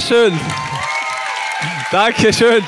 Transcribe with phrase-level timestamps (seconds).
[0.00, 0.40] schön.
[1.92, 2.64] Dankeschön.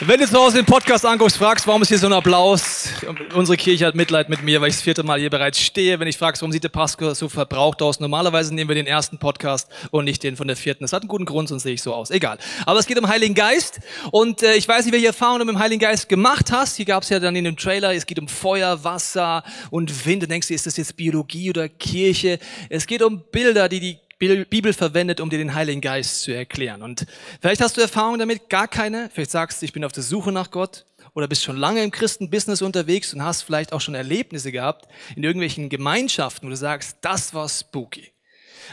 [0.00, 2.88] Wenn du zu Hause den Podcast anguckst, fragst, warum ist hier so ein Applaus?
[3.34, 5.98] Unsere Kirche hat Mitleid mit mir, weil ich das vierte Mal hier bereits stehe.
[5.98, 7.98] Wenn ich fragst, warum sieht der Pastor so verbraucht aus?
[7.98, 10.84] Normalerweise nehmen wir den ersten Podcast und nicht den von der vierten.
[10.84, 12.10] Das hat einen guten Grund, sonst sehe ich so aus.
[12.10, 12.38] Egal.
[12.64, 13.80] Aber es geht um Heiligen Geist.
[14.12, 16.76] Und äh, ich weiß nicht, welche Erfahrungen du mit dem Heiligen Geist gemacht hast.
[16.76, 20.22] Hier gab es ja dann in dem Trailer, es geht um Feuer, Wasser und Wind.
[20.22, 22.38] Du denkst dir, ist das jetzt Biologie oder Kirche?
[22.68, 26.82] Es geht um Bilder, die die Bibel verwendet, um dir den Heiligen Geist zu erklären.
[26.82, 27.06] Und
[27.40, 29.10] vielleicht hast du Erfahrung damit, gar keine.
[29.12, 31.90] Vielleicht sagst du, ich bin auf der Suche nach Gott oder bist schon lange im
[31.90, 36.98] Christenbusiness unterwegs und hast vielleicht auch schon Erlebnisse gehabt in irgendwelchen Gemeinschaften, wo du sagst,
[37.02, 38.12] das war spooky.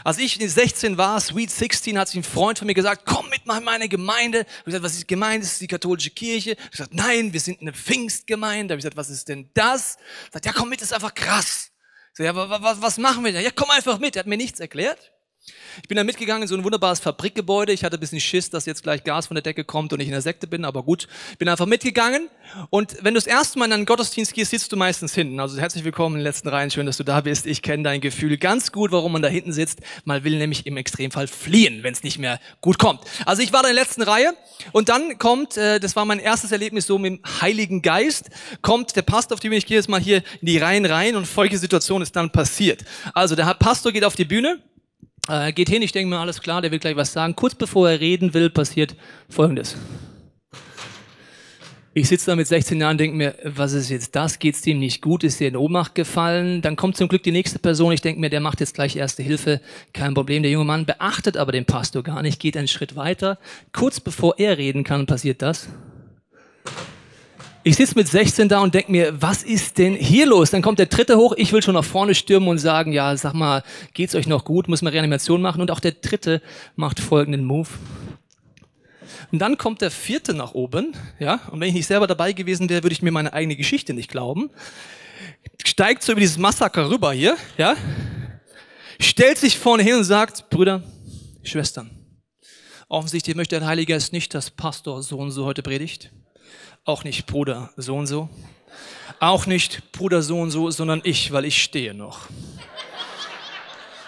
[0.02, 3.46] Als ich 16 war, Sweet 16, hat sich ein Freund von mir gesagt, komm mit
[3.46, 4.40] mal in meine Gemeinde.
[4.40, 5.46] Ich habe gesagt, was ist Gemeinde?
[5.46, 6.52] Das ist die katholische Kirche.
[6.52, 8.66] Ich habe gesagt, nein, wir sind eine Pfingstgemeinde.
[8.66, 9.98] Ich habe gesagt, was ist denn das?
[10.24, 11.70] Ich gesagt, ja, komm mit, das ist einfach krass.
[12.12, 13.44] Ich so, ja, was, was machen wir denn?
[13.44, 14.16] Ja, komm einfach mit.
[14.16, 15.13] Er hat mir nichts erklärt.
[15.82, 17.72] Ich bin da mitgegangen in so ein wunderbares Fabrikgebäude.
[17.72, 20.06] Ich hatte ein bisschen Schiss, dass jetzt gleich Gas von der Decke kommt und ich
[20.06, 21.08] in der Sekte bin, aber gut.
[21.38, 22.30] Bin einfach mitgegangen.
[22.70, 25.40] Und wenn du das erste Mal in einen Gottesdienst gehst, sitzt du meistens hinten.
[25.40, 26.70] Also herzlich willkommen in den letzten Reihen.
[26.70, 27.44] Schön, dass du da bist.
[27.46, 29.80] Ich kenne dein Gefühl ganz gut, warum man da hinten sitzt.
[30.04, 33.02] Man will nämlich im Extremfall fliehen, wenn es nicht mehr gut kommt.
[33.26, 34.32] Also ich war da in der letzten Reihe
[34.72, 38.30] und dann kommt, äh, das war mein erstes Erlebnis so mit dem Heiligen Geist,
[38.62, 41.16] kommt der Pastor, auf die bin ich gehe jetzt mal hier in die Reihen rein
[41.16, 42.84] und folgende Situation ist dann passiert.
[43.12, 44.60] Also der Pastor geht auf die Bühne
[45.28, 47.36] äh, geht hin, ich denke mir, alles klar, der will gleich was sagen.
[47.36, 48.96] Kurz bevor er reden will, passiert
[49.28, 49.76] Folgendes.
[51.96, 54.40] Ich sitze da mit 16 Jahren denke mir, was ist jetzt das?
[54.40, 55.22] Geht's dem nicht gut?
[55.22, 56.60] Ist der in Ohnmacht gefallen?
[56.60, 57.92] Dann kommt zum Glück die nächste Person.
[57.92, 59.60] Ich denke mir, der macht jetzt gleich erste Hilfe.
[59.92, 60.42] Kein Problem.
[60.42, 63.38] Der junge Mann beachtet aber den Pastor gar nicht, geht einen Schritt weiter.
[63.72, 65.68] Kurz bevor er reden kann, passiert das.
[67.66, 70.50] Ich sitze mit 16 da und denke mir, was ist denn hier los?
[70.50, 73.32] Dann kommt der dritte hoch, ich will schon nach vorne stürmen und sagen, ja, sag
[73.32, 73.62] mal,
[73.94, 74.68] geht's euch noch gut?
[74.68, 75.62] Muss man Reanimation machen?
[75.62, 76.42] Und auch der dritte
[76.76, 77.70] macht folgenden Move.
[79.32, 82.68] Und dann kommt der vierte nach oben, ja, und wenn ich nicht selber dabei gewesen
[82.68, 84.50] wäre, würde ich mir meine eigene Geschichte nicht glauben.
[85.64, 87.76] Steigt so über dieses Massaker rüber hier, ja,
[89.00, 90.82] stellt sich vorne hin und sagt, Brüder,
[91.42, 91.90] Schwestern,
[92.90, 96.10] offensichtlich möchte der Heilige Geist nicht, dass Pastor so und so heute predigt
[96.84, 98.28] auch nicht Bruder so und so.
[99.20, 102.28] Auch nicht Bruder so und so, sondern ich, weil ich stehe noch.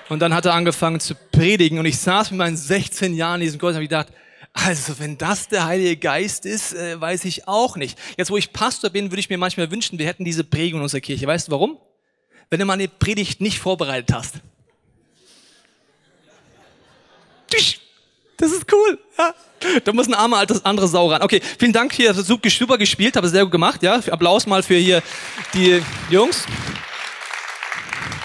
[0.09, 3.47] Und dann hat er angefangen zu predigen und ich saß mit meinen 16 Jahren in
[3.47, 7.47] diesem Gottesdienst und habe gedacht, also wenn das der Heilige Geist ist, äh, weiß ich
[7.47, 7.99] auch nicht.
[8.17, 10.85] Jetzt, wo ich Pastor bin, würde ich mir manchmal wünschen, wir hätten diese Prägung in
[10.85, 11.27] unserer Kirche.
[11.27, 11.79] Weißt du warum?
[12.49, 14.37] Wenn du mal eine Predigt nicht vorbereitet hast.
[18.37, 18.99] Das ist cool.
[19.19, 19.35] Ja.
[19.85, 21.23] Da muss ein armer altes andere Sau ran.
[21.23, 23.83] Okay, vielen Dank hier, super gespielt, habe sehr gut gemacht.
[23.83, 25.03] Ja, Applaus mal für hier
[25.55, 26.45] die Jungs.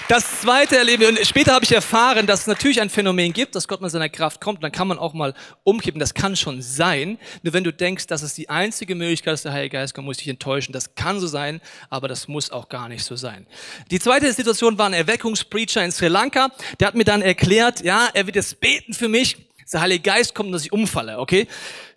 [0.08, 3.66] Das zweite Erleben, und später habe ich erfahren, dass es natürlich ein Phänomen gibt, dass
[3.66, 5.32] Gott mit seiner Kraft kommt, und dann kann man auch mal
[5.64, 7.18] umkippen, das kann schon sein.
[7.42, 10.18] Nur wenn du denkst, dass es die einzige Möglichkeit ist, der Heilige Geist kommt, muss
[10.18, 10.74] ich dich enttäuschen.
[10.74, 13.46] Das kann so sein, aber das muss auch gar nicht so sein.
[13.90, 18.10] Die zweite Situation war ein Erweckungspreacher in Sri Lanka, der hat mir dann erklärt, ja,
[18.12, 19.38] er wird jetzt beten für mich,
[19.72, 21.46] der Heilige Geist kommt, dass ich umfalle, okay?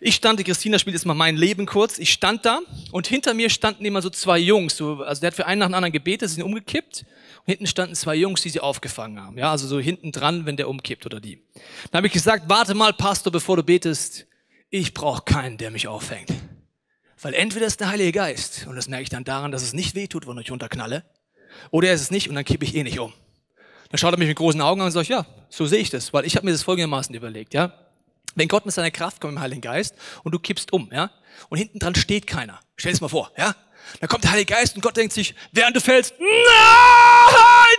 [0.00, 1.98] Ich stand, die Christina spielt jetzt mal mein Leben kurz.
[1.98, 2.60] Ich stand da
[2.92, 4.76] und hinter mir standen immer so zwei Jungs.
[4.76, 7.04] So, also der hat für einen nach dem anderen gebetet, sie sind umgekippt.
[7.44, 9.38] Und hinten standen zwei Jungs, die sie aufgefangen haben.
[9.38, 11.42] Ja, also so hinten dran, wenn der umkippt oder die.
[11.90, 14.26] Dann habe ich gesagt, warte mal, Pastor, bevor du betest.
[14.68, 16.32] Ich brauche keinen, der mich auffängt.
[17.20, 19.94] Weil entweder ist der Heilige Geist, und das merke ich dann daran, dass es nicht
[19.94, 21.04] wehtut, wenn ich runterknalle,
[21.70, 23.12] oder er ist es nicht und dann kippe ich eh nicht um.
[23.90, 26.12] Dann schaut er mich mit großen Augen an und sagt, ja, so sehe ich das,
[26.12, 27.72] weil ich habe mir das folgendermaßen überlegt, ja.
[28.34, 31.10] Wenn Gott mit seiner Kraft kommt im Heiligen Geist und du kippst um, ja,
[31.48, 32.60] und hinten dran steht keiner.
[32.76, 33.54] Stell das mal vor, ja.
[34.00, 36.28] Dann kommt der Heilige Geist und Gott denkt sich, während du fällst, nein,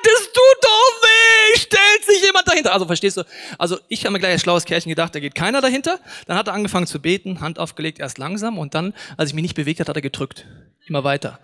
[0.04, 2.74] das tut doch weh, stellt sich jemand dahinter.
[2.74, 3.24] Also verstehst du?
[3.58, 6.00] Also ich habe mir gleich ein schlaues Kerlchen gedacht, da geht keiner dahinter.
[6.26, 9.44] Dann hat er angefangen zu beten, Hand aufgelegt, erst langsam und dann, als ich mich
[9.44, 10.46] nicht bewegt hat, hat er gedrückt.
[10.88, 11.40] Immer weiter.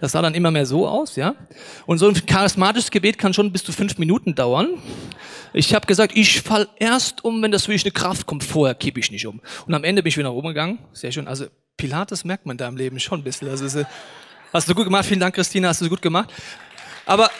[0.00, 1.34] Das sah dann immer mehr so aus, ja.
[1.86, 4.70] Und so ein charismatisches Gebet kann schon bis zu fünf Minuten dauern.
[5.52, 8.44] Ich habe gesagt, ich fall erst um, wenn das wirklich eine Kraft kommt.
[8.44, 9.40] Vorher kippe ich nicht um.
[9.66, 10.78] Und am Ende bin ich wieder rumgegangen.
[10.92, 11.28] Sehr schön.
[11.28, 11.46] Also
[11.76, 13.48] Pilates merkt man da im Leben schon ein bisschen.
[13.48, 13.86] Also, ist,
[14.52, 15.06] hast du gut gemacht.
[15.06, 15.68] Vielen Dank, Christina.
[15.68, 16.30] Hast du gut gemacht.
[17.06, 17.30] Aber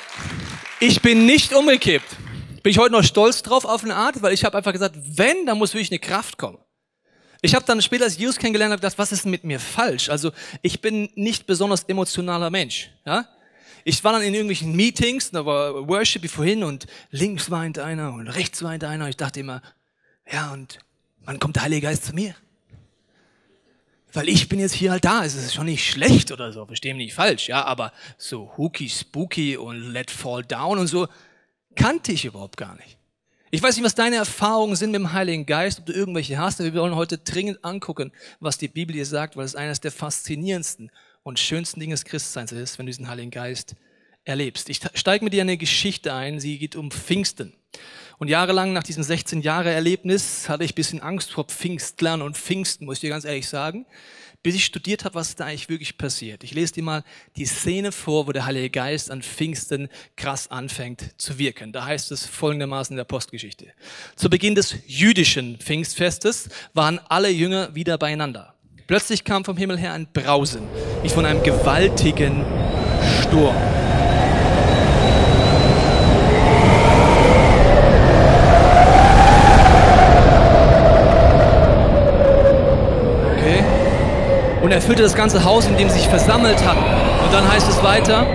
[0.80, 2.16] ich bin nicht umgekippt.
[2.62, 5.46] Bin ich heute noch stolz drauf auf eine Art, weil ich habe einfach gesagt, wenn,
[5.46, 6.58] dann muss wirklich eine Kraft kommen.
[7.40, 10.08] Ich habe dann später, als ich Jesus kennengelernt habe, gedacht, was ist mit mir falsch?
[10.08, 10.32] Also
[10.62, 12.90] ich bin nicht besonders emotionaler Mensch.
[13.06, 13.28] Ja?
[13.84, 18.12] Ich war dann in irgendwelchen Meetings, da war Worship wie vorhin und links weint einer
[18.12, 19.08] und rechts weint einer.
[19.08, 19.62] Ich dachte immer,
[20.30, 20.80] ja und
[21.20, 22.34] wann kommt der Heilige Geist zu mir?
[24.12, 25.24] Weil ich bin jetzt hier halt da.
[25.24, 28.88] Es ist schon nicht schlecht oder so, versteh mich nicht falsch, ja, aber so hooky,
[28.88, 31.06] spooky und let fall down und so
[31.76, 32.97] kannte ich überhaupt gar nicht.
[33.50, 36.60] Ich weiß nicht, was deine Erfahrungen sind mit dem Heiligen Geist, ob du irgendwelche hast,
[36.60, 39.90] aber wir wollen heute dringend angucken, was die Bibel hier sagt, weil es eines der
[39.90, 40.90] faszinierendsten
[41.22, 43.74] und schönsten Dinge des Christseins ist, wenn du diesen Heiligen Geist
[44.24, 44.68] erlebst.
[44.68, 47.54] Ich steige mit dir in eine Geschichte ein, sie geht um Pfingsten.
[48.18, 52.96] Und jahrelang nach diesem 16-Jahre-Erlebnis hatte ich ein bisschen Angst vor Pfingstlern und Pfingsten, muss
[52.96, 53.86] ich dir ganz ehrlich sagen,
[54.42, 56.44] bis ich studiert habe, was da eigentlich wirklich passiert.
[56.44, 57.04] Ich lese dir mal
[57.36, 61.72] die Szene vor, wo der Heilige Geist an Pfingsten krass anfängt zu wirken.
[61.72, 63.66] Da heißt es folgendermaßen in der Postgeschichte.
[64.16, 68.54] Zu Beginn des jüdischen Pfingstfestes waren alle Jünger wieder beieinander.
[68.86, 70.62] Plötzlich kam vom Himmel her ein Brausen,
[71.02, 72.44] wie von einem gewaltigen
[73.22, 73.56] Sturm.
[84.68, 86.84] Und erfüllte das ganze Haus, in dem sie sich versammelt hatten.
[87.24, 88.26] Und dann heißt es weiter,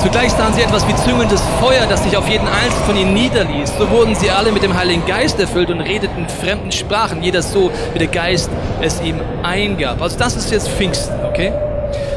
[0.00, 3.70] Zugleich sahen sie etwas wie züngelndes Feuer, das sich auf jeden Einzelnen von ihnen niederließ.
[3.76, 7.70] So wurden sie alle mit dem Heiligen Geist erfüllt und redeten fremden Sprachen, jeder so,
[7.92, 8.48] wie der Geist
[8.80, 10.00] es ihm eingab.
[10.00, 11.52] Also das ist jetzt Pfingsten, okay?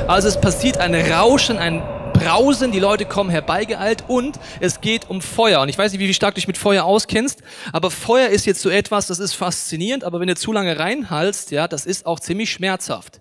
[0.08, 1.82] Also es passiert ein Rauschen, ein
[2.24, 5.60] Brausen, die Leute kommen herbeigeeilt und es geht um Feuer.
[5.60, 7.44] Und ich weiß nicht, wie stark du dich mit Feuer auskennst,
[7.74, 11.52] aber Feuer ist jetzt so etwas, das ist faszinierend, aber wenn du zu lange reinhalst,
[11.52, 13.20] ja, das ist auch ziemlich schmerzhaft.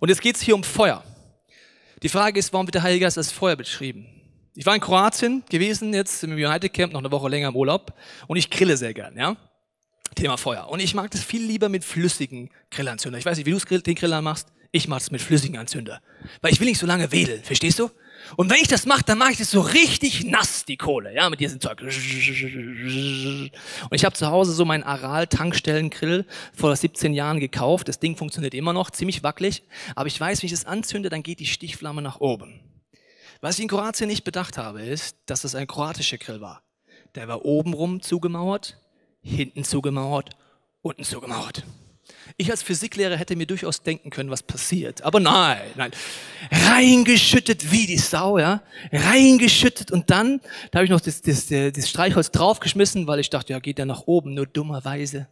[0.00, 1.04] Und jetzt geht es hier um Feuer.
[2.02, 4.06] Die Frage ist, warum wird der Heilige Geist als Feuer beschrieben?
[4.54, 7.92] Ich war in Kroatien gewesen, jetzt im United Camp, noch eine Woche länger im Urlaub
[8.26, 9.36] und ich grille sehr gern, ja.
[10.14, 10.70] Thema Feuer.
[10.70, 13.18] Und ich mag das viel lieber mit flüssigen Grillanzünder.
[13.18, 14.48] Ich weiß nicht, wie du den Grill machst.
[14.72, 16.00] Ich mache es mit flüssigen Anzünder.
[16.40, 17.90] Weil ich will nicht so lange wedeln, verstehst du?
[18.36, 21.28] Und wenn ich das mache, dann mache ich das so richtig nass, die Kohle, ja,
[21.30, 21.80] mit diesem Zeug.
[21.82, 21.90] Und
[23.92, 27.88] ich habe zu Hause so meinen Aral-Tankstellengrill vor 17 Jahren gekauft.
[27.88, 29.62] Das Ding funktioniert immer noch, ziemlich wackelig.
[29.94, 32.60] Aber ich weiß, wenn ich das anzünde, dann geht die Stichflamme nach oben.
[33.40, 36.62] Was ich in Kroatien nicht bedacht habe, ist, dass das ein kroatischer Grill war.
[37.14, 38.78] Der war obenrum zugemauert,
[39.22, 40.30] hinten zugemauert,
[40.82, 41.64] unten zugemauert.
[42.36, 45.02] Ich als Physiklehrer hätte mir durchaus denken können, was passiert.
[45.02, 45.92] Aber nein, nein.
[46.50, 48.62] Reingeschüttet wie die Sau, ja.
[48.92, 50.40] Reingeschüttet und dann,
[50.72, 53.86] da habe ich noch das, das, das Streichholz draufgeschmissen, weil ich dachte, ja, geht der
[53.86, 54.34] nach oben.
[54.34, 55.28] Nur dummerweise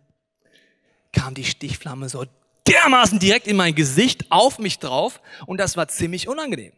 [1.10, 2.24] kam die Stichflamme so
[2.68, 6.72] dermaßen direkt in mein Gesicht, auf mich drauf und das war ziemlich unangenehm.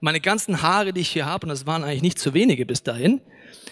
[0.00, 2.82] Meine ganzen Haare, die ich hier habe, und das waren eigentlich nicht zu wenige bis
[2.82, 3.20] dahin,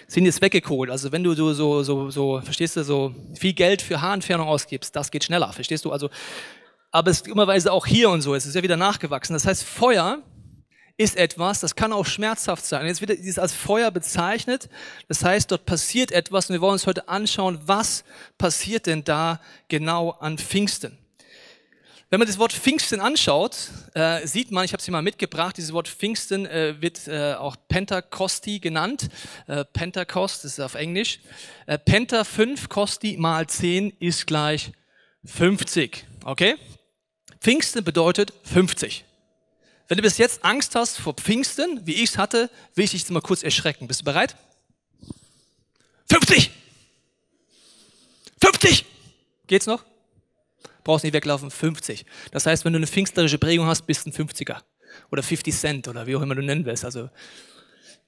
[0.07, 0.91] sind jetzt weggekohlt.
[0.91, 4.95] Also wenn du so, so, so, so, verstehst du, so viel Geld für Haarentfernung ausgibst,
[4.95, 5.93] das geht schneller, verstehst du?
[5.93, 6.11] Also,
[6.91, 9.35] aber es ist immerweise auch hier und so, es ist ja wieder nachgewachsen.
[9.35, 10.23] Das heißt, Feuer
[10.97, 12.87] ist etwas, das kann auch schmerzhaft sein.
[12.87, 14.71] Jetzt wird es als Feuer bezeichnet.
[15.09, 18.05] Das heißt, dort passiert etwas und wir wollen uns heute anschauen, was
[18.39, 20.97] passiert denn da genau an Pfingsten.
[22.17, 25.59] Wenn man das Wort Pfingsten anschaut, äh, sieht man, ich habe es hier mal mitgebracht,
[25.59, 29.11] dieses Wort Pfingsten äh, wird äh, auch Pentakosti genannt.
[29.47, 31.21] Äh, Pentecost ist auf Englisch.
[31.67, 34.73] Äh, Penta 5 Kosti mal 10 ist gleich
[35.27, 36.07] 50.
[36.25, 36.57] Okay?
[37.39, 39.05] Pfingsten bedeutet 50.
[39.87, 43.11] Wenn du bis jetzt Angst hast vor Pfingsten, wie ich es hatte, will ich dich
[43.11, 43.89] mal kurz erschrecken.
[43.89, 44.37] Bist du bereit?
[46.09, 46.51] 50!
[48.41, 48.87] 50!
[49.49, 49.85] Geht's noch?
[50.87, 52.07] Brauchst nicht weglaufen, 50.
[52.31, 54.59] Das heißt, wenn du eine pfingstlerische Prägung hast, bist du ein 50er.
[55.11, 56.85] Oder 50 Cent oder wie auch immer du nennen willst.
[56.85, 57.11] Also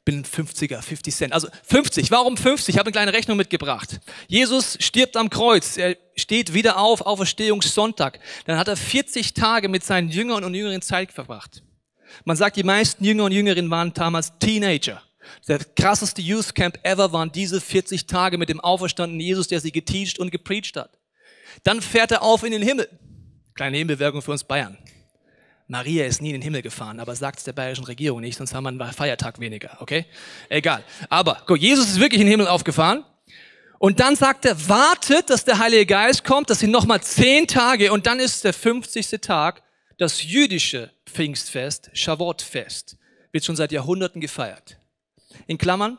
[0.04, 1.32] bin ein 50er, 50 Cent.
[1.34, 2.10] Also 50.
[2.10, 2.74] Warum 50?
[2.74, 4.00] Ich habe eine kleine Rechnung mitgebracht.
[4.26, 5.76] Jesus stirbt am Kreuz.
[5.76, 8.20] Er steht wieder auf, Auferstehungssonntag.
[8.46, 11.62] Dann hat er 40 Tage mit seinen Jüngern und Jüngerinnen Zeit verbracht.
[12.24, 15.02] Man sagt, die meisten Jünger und Jüngerinnen waren damals Teenager.
[15.46, 19.72] Der krasseste Youth Camp ever waren diese 40 Tage mit dem auferstandenen Jesus, der sie
[19.72, 20.97] geteacht und gepreacht hat.
[21.62, 22.88] Dann fährt er auf in den Himmel.
[23.54, 24.78] Kleine Himmelwirkung für uns Bayern.
[25.66, 28.54] Maria ist nie in den Himmel gefahren, aber sagt es der bayerischen Regierung nicht, sonst
[28.54, 30.06] haben wir einen Feiertag weniger, okay?
[30.48, 30.82] Egal.
[31.10, 33.04] Aber guck, Jesus ist wirklich in den Himmel aufgefahren.
[33.78, 36.50] Und dann sagt er, wartet, dass der Heilige Geist kommt.
[36.50, 39.20] Das sind nochmal zehn Tage und dann ist der 50.
[39.20, 39.62] Tag,
[39.98, 42.96] das jüdische Pfingstfest, Shavuot-Fest.
[43.30, 44.78] Wird schon seit Jahrhunderten gefeiert.
[45.46, 45.98] In Klammern,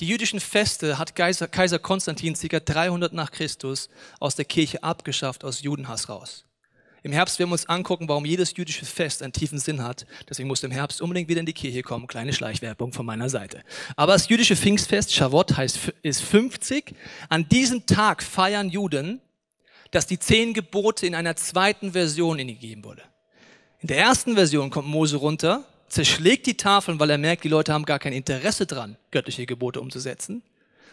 [0.00, 2.60] die jüdischen Feste hat Kaiser, Kaiser Konstantin ca.
[2.60, 3.88] 300 nach Christus
[4.20, 6.44] aus der Kirche abgeschafft, aus Judenhass raus.
[7.04, 10.06] Im Herbst werden wir uns angucken, warum jedes jüdische Fest einen tiefen Sinn hat.
[10.28, 12.06] Deswegen musst du im Herbst unbedingt wieder in die Kirche kommen.
[12.06, 13.64] Kleine Schleichwerbung von meiner Seite.
[13.96, 16.94] Aber das jüdische Pfingstfest, Shavuot, heißt, ist 50.
[17.28, 19.20] An diesem Tag feiern Juden,
[19.90, 23.02] dass die zehn Gebote in einer zweiten Version ihnen gegeben wurde.
[23.80, 27.72] In der ersten Version kommt Mose runter zerschlägt die Tafeln, weil er merkt, die Leute
[27.72, 30.42] haben gar kein Interesse dran, göttliche Gebote umzusetzen.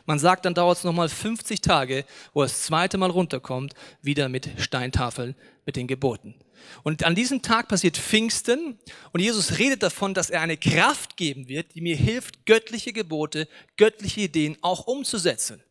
[0.05, 2.03] Man sagt, dann dauert es nochmal 50 Tage,
[2.33, 6.35] wo er das zweite Mal runterkommt, wieder mit Steintafeln, mit den Geboten.
[6.83, 8.77] Und an diesem Tag passiert Pfingsten
[9.13, 13.47] und Jesus redet davon, dass er eine Kraft geben wird, die mir hilft, göttliche Gebote,
[13.77, 15.63] göttliche Ideen auch umzusetzen.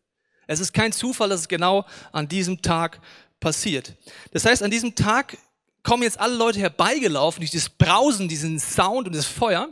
[0.46, 3.00] Es ist kein Zufall, dass es genau an diesem Tag
[3.40, 3.94] passiert.
[4.32, 5.36] Das heißt, an diesem Tag
[5.82, 9.68] kommen jetzt alle Leute herbeigelaufen durch dieses Brausen, diesen Sound und das Feuer.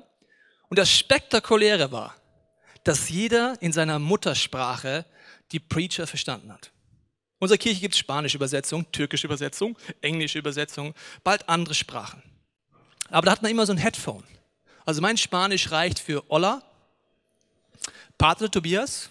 [0.68, 2.14] Und das Spektakuläre war,
[2.84, 5.04] dass jeder in seiner Muttersprache
[5.52, 6.72] die Preacher verstanden hat.
[7.38, 12.22] Unserer Kirche gibt spanische Übersetzung, türkische Übersetzung, englische Übersetzung, bald andere Sprachen.
[13.10, 14.24] Aber da hat man immer so ein Headphone.
[14.84, 16.62] Also mein Spanisch reicht für Hola,
[18.18, 19.10] Padre Tobias,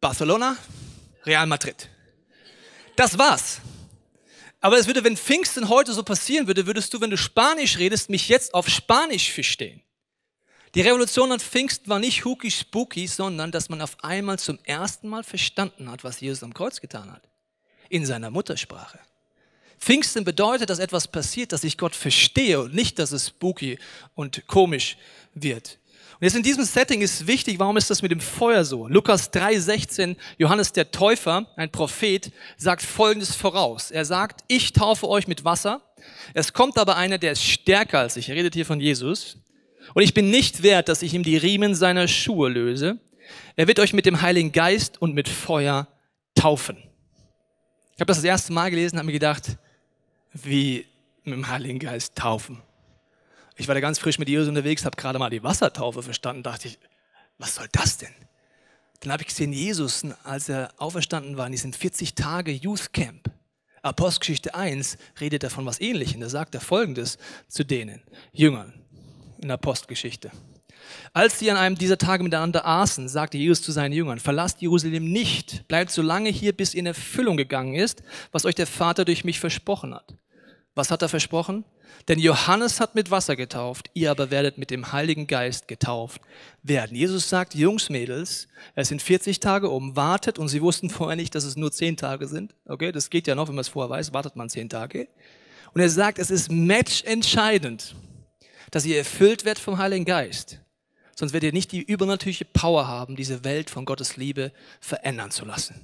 [0.00, 0.56] Barcelona,
[1.24, 1.88] Real Madrid.
[2.96, 3.60] Das war's.
[4.64, 8.08] Aber es würde, wenn Pfingsten heute so passieren würde, würdest du, wenn du Spanisch redest,
[8.08, 9.82] mich jetzt auf Spanisch verstehen.
[10.74, 15.10] Die Revolution an Pfingsten war nicht hooky spooky, sondern dass man auf einmal zum ersten
[15.10, 17.28] Mal verstanden hat, was Jesus am Kreuz getan hat.
[17.90, 18.98] In seiner Muttersprache.
[19.78, 23.78] Pfingsten bedeutet, dass etwas passiert, dass ich Gott verstehe und nicht, dass es spooky
[24.14, 24.96] und komisch
[25.34, 25.78] wird.
[26.24, 28.88] Jetzt in diesem Setting ist wichtig, warum ist das mit dem Feuer so?
[28.88, 33.90] Lukas 3,16, Johannes der Täufer, ein Prophet, sagt Folgendes voraus.
[33.90, 35.82] Er sagt, ich taufe euch mit Wasser.
[36.32, 38.30] Es kommt aber einer, der ist stärker als ich.
[38.30, 39.36] Er redet hier von Jesus.
[39.92, 42.98] Und ich bin nicht wert, dass ich ihm die Riemen seiner Schuhe löse.
[43.54, 45.88] Er wird euch mit dem Heiligen Geist und mit Feuer
[46.34, 46.78] taufen.
[47.96, 49.58] Ich habe das das erste Mal gelesen, habe mir gedacht,
[50.32, 50.86] wie
[51.22, 52.62] mit dem Heiligen Geist taufen.
[53.56, 56.68] Ich war da ganz frisch mit Jesus unterwegs, habe gerade mal die Wassertaufe verstanden, dachte
[56.68, 56.78] ich,
[57.38, 58.12] was soll das denn?
[59.00, 63.30] Dann habe ich gesehen, Jesus, als er auferstanden war in diesem 40 Tage Youth Camp,
[63.82, 66.20] Apostelgeschichte 1, redet er von was Ähnlichem.
[66.20, 67.18] Da sagt er Folgendes
[67.48, 68.72] zu denen, Jüngern
[69.42, 70.30] in der Postgeschichte.
[71.12, 75.12] Als sie an einem dieser Tage miteinander aßen, sagte Jesus zu seinen Jüngern, verlasst Jerusalem
[75.12, 79.24] nicht, bleibt so lange hier, bis in Erfüllung gegangen ist, was euch der Vater durch
[79.24, 80.14] mich versprochen hat.
[80.74, 81.64] Was hat er versprochen?
[82.08, 86.20] Denn Johannes hat mit Wasser getauft, ihr aber werdet mit dem Heiligen Geist getauft
[86.62, 86.96] werden.
[86.96, 91.34] Jesus sagt, Jungs, Mädels, es sind 40 Tage um, wartet, und sie wussten vorher nicht,
[91.34, 92.54] dass es nur 10 Tage sind.
[92.66, 95.08] Okay, das geht ja noch, wenn man es vorher weiß, wartet man 10 Tage.
[95.72, 97.94] Und er sagt, es ist matchentscheidend
[98.74, 100.58] dass ihr erfüllt werdet vom Heiligen Geist.
[101.14, 104.50] Sonst werdet ihr nicht die übernatürliche Power haben, diese Welt von Gottes Liebe
[104.80, 105.76] verändern zu lassen.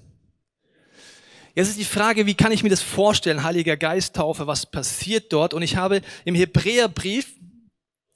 [1.55, 5.53] Jetzt ist die Frage, wie kann ich mir das vorstellen, Heiliger Geisttaufe, was passiert dort?
[5.53, 7.33] Und ich habe im Hebräerbrief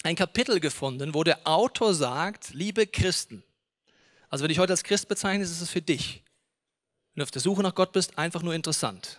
[0.04, 3.42] ein Kapitel gefunden, wo der Autor sagt, liebe Christen,
[4.28, 6.22] also wenn ich heute als Christ bezeichne, ist es für dich.
[7.14, 9.18] Wenn du auf der Suche nach Gott bist, einfach nur interessant.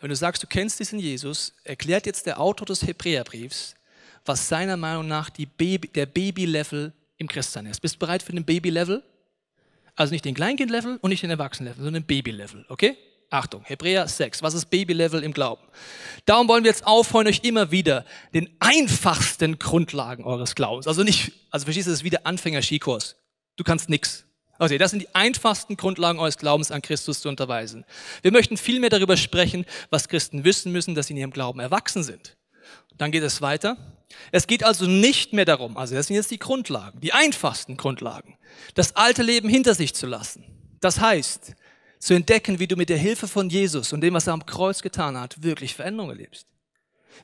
[0.00, 3.74] Wenn du sagst, du kennst diesen Jesus, erklärt jetzt der Autor des Hebräerbriefs,
[4.24, 7.80] was seiner Meinung nach Baby, der Baby-Level im Christsein ist.
[7.80, 9.02] Bist du bereit für den Baby-Level?
[9.94, 12.96] Also nicht den Kleinkind-Level und nicht den Erwachsenen-Level, sondern den Baby-Level, okay?
[13.30, 15.62] Achtung, Hebräer 6, was ist Baby-Level im Glauben?
[16.26, 21.32] Darum wollen wir jetzt aufhören, euch immer wieder den einfachsten Grundlagen eures Glaubens, also nicht,
[21.50, 23.14] also verstehst du, das ist wie der Anfänger-Skikurs.
[23.56, 24.24] Du kannst nix.
[24.58, 27.84] Okay, das sind die einfachsten Grundlagen eures Glaubens an Christus zu unterweisen.
[28.22, 31.60] Wir möchten viel mehr darüber sprechen, was Christen wissen müssen, dass sie in ihrem Glauben
[31.60, 32.36] erwachsen sind.
[32.98, 33.76] Dann geht es weiter.
[34.32, 38.36] Es geht also nicht mehr darum, also das sind jetzt die Grundlagen, die einfachsten Grundlagen,
[38.74, 40.44] das alte Leben hinter sich zu lassen.
[40.80, 41.54] Das heißt,
[42.00, 44.82] zu entdecken, wie du mit der Hilfe von Jesus und dem, was er am Kreuz
[44.82, 46.46] getan hat, wirklich Veränderungen erlebst.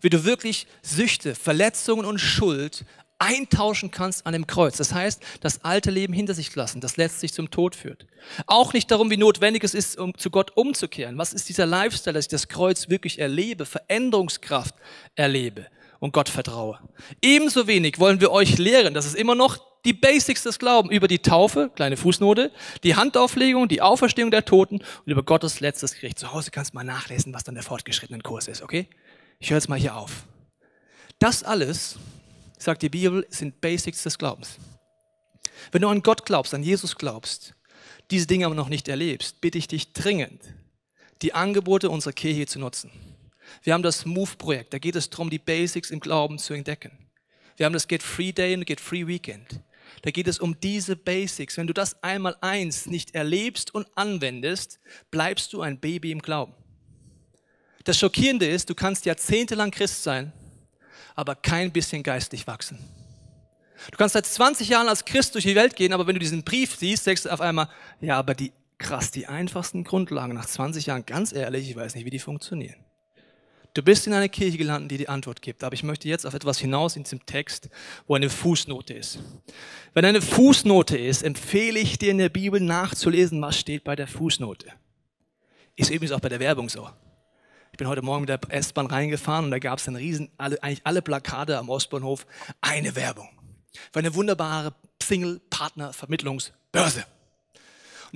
[0.03, 2.85] Wie du wirklich Süchte, Verletzungen und Schuld
[3.19, 4.77] eintauschen kannst an dem Kreuz.
[4.77, 8.07] Das heißt, das alte Leben hinter sich lassen, das letztlich zum Tod führt.
[8.47, 11.17] Auch nicht darum, wie notwendig es ist, um zu Gott umzukehren.
[11.17, 14.75] Was ist dieser Lifestyle, dass ich das Kreuz wirklich erlebe, Veränderungskraft
[15.15, 15.67] erlebe
[15.99, 16.79] und Gott vertraue.
[17.23, 21.07] Ebenso wenig wollen wir euch lehren, dass es immer noch die Basics des Glaubens über
[21.07, 22.51] die Taufe, kleine Fußnote,
[22.83, 26.19] die Handauflegung, die Auferstehung der Toten und über Gottes letztes Gericht.
[26.19, 28.89] Zu Hause kannst du mal nachlesen, was dann der fortgeschrittene Kurs ist, okay?
[29.39, 30.27] Ich höre jetzt mal hier auf.
[31.21, 31.99] Das alles
[32.59, 34.59] sagt die Bibel, sind Basics des Glaubens.
[35.71, 37.55] Wenn du an Gott glaubst, an Jesus glaubst,
[38.11, 40.43] diese Dinge aber noch nicht erlebst, bitte ich dich dringend,
[41.23, 42.91] die Angebote unserer Kirche zu nutzen.
[43.63, 46.91] Wir haben das Move-Projekt, da geht es darum, die Basics im Glauben zu entdecken.
[47.57, 49.61] Wir haben das Get Free Day und Get Free Weekend.
[50.03, 51.57] Da geht es um diese Basics.
[51.57, 56.55] Wenn du das einmal eins nicht erlebst und anwendest, bleibst du ein Baby im Glauben.
[57.85, 60.33] Das Schockierende ist, du kannst jahrzehntelang Christ sein
[61.17, 62.79] aber kein bisschen geistlich wachsen.
[63.91, 66.45] Du kannst seit 20 Jahren als Christ durch die Welt gehen, aber wenn du diesen
[66.45, 67.69] Brief siehst, denkst du auf einmal,
[68.01, 72.05] ja, aber die, krass, die einfachsten Grundlagen nach 20 Jahren, ganz ehrlich, ich weiß nicht,
[72.05, 72.77] wie die funktionieren.
[73.77, 76.33] Du bist in einer Kirche gelandet, die die Antwort gibt, aber ich möchte jetzt auf
[76.33, 77.69] etwas hinaus in diesem Text,
[78.07, 79.19] wo eine Fußnote ist.
[79.93, 84.07] Wenn eine Fußnote ist, empfehle ich dir in der Bibel nachzulesen, was steht bei der
[84.07, 84.73] Fußnote.
[85.75, 86.89] Ist übrigens auch bei der Werbung so.
[87.71, 90.63] Ich bin heute Morgen mit der S-Bahn reingefahren und da gab es dann riesen, alle,
[90.63, 92.27] eigentlich alle Plakate am Ostbahnhof,
[92.63, 93.29] eine Werbung.
[93.93, 97.05] Für eine wunderbare Single-Partner-Vermittlungsbörse.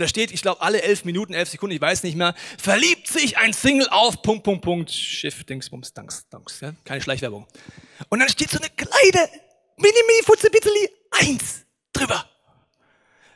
[0.00, 3.06] Und da steht, ich glaube, alle elf Minuten, elf Sekunden, ich weiß nicht mehr, verliebt
[3.06, 6.72] sich ein Single auf Punkt, Punkt, Punkt, Schiff, Dingsbums, Danks, Danks, ja?
[6.86, 7.46] keine Schleichwerbung.
[8.08, 9.28] Und dann steht so eine kleine,
[9.76, 12.24] mini, mini, futze, bitzeli, eins drüber.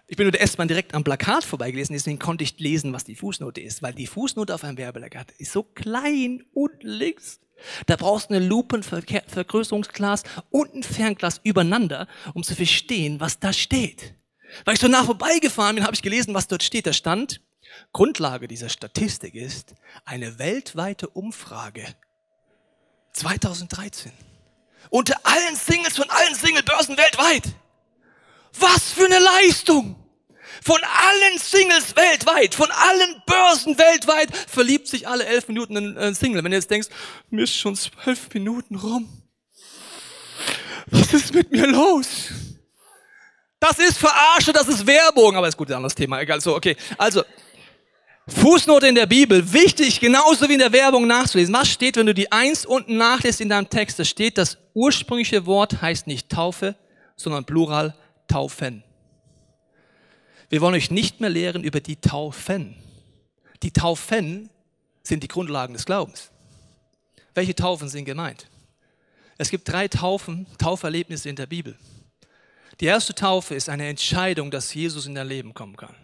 [0.07, 3.15] Ich bin nur der S-Bahn direkt am Plakat vorbeigelesen, deswegen konnte ich lesen, was die
[3.15, 7.41] Fußnote ist, weil die Fußnote auf einem Werbeplakat ist so klein unten links.
[7.85, 14.15] Da brauchst du eine Lupenvergrößerungsglas und ein Fernglas übereinander, um zu verstehen, was da steht.
[14.65, 16.87] Weil ich so nah vorbeigefahren bin, habe ich gelesen, was dort steht.
[16.87, 17.41] Da stand,
[17.93, 21.87] Grundlage dieser Statistik ist eine weltweite Umfrage
[23.13, 24.13] 2013
[24.91, 27.45] unter allen Singles von allen Singlebörsen weltweit.
[28.59, 29.97] Was für eine Leistung!
[30.63, 36.43] Von allen Singles weltweit, von allen Börsen weltweit verliebt sich alle elf Minuten ein Single.
[36.43, 36.89] Wenn du jetzt denkst,
[37.29, 39.09] mir ist schon zwölf Minuten rum.
[40.87, 42.29] Was ist mit mir los?
[43.67, 45.35] Das ist Verarsche, das ist Werbung.
[45.37, 46.21] Aber ist gut, ein anderes Thema.
[46.21, 46.77] Egal, so, okay.
[46.99, 47.23] Also,
[48.29, 51.55] Fußnote in der Bibel, wichtig, genauso wie in der Werbung nachzulesen.
[51.55, 53.99] Was steht, wenn du die Eins unten nachlässt in deinem Text?
[53.99, 56.77] Da steht, das ursprüngliche Wort heißt nicht Taufe,
[57.17, 57.95] sondern Plural
[58.29, 58.85] Taufen.
[60.51, 62.77] Wir wollen euch nicht mehr lehren über die Taufen.
[63.63, 64.51] Die Taufen
[65.03, 66.31] sind die Grundlagen des Glaubens.
[67.33, 68.47] Welche Taufen sind gemeint?
[69.39, 71.79] Es gibt drei Taufen, Tauferlebnisse in der Bibel.
[72.81, 75.95] Die erste Taufe ist eine Entscheidung, dass Jesus in dein Leben kommen kann.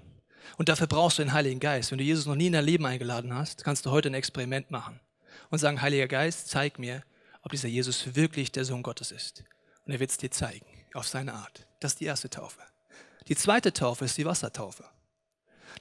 [0.56, 1.90] Und dafür brauchst du den Heiligen Geist.
[1.90, 4.70] Wenn du Jesus noch nie in dein Leben eingeladen hast, kannst du heute ein Experiment
[4.70, 5.00] machen
[5.50, 7.02] und sagen, Heiliger Geist, zeig mir,
[7.42, 9.42] ob dieser Jesus wirklich der Sohn Gottes ist.
[9.86, 11.66] Und er wird es dir zeigen, auf seine Art.
[11.80, 12.60] Das ist die erste Taufe.
[13.28, 14.84] Die zweite Taufe ist die Wassertaufe.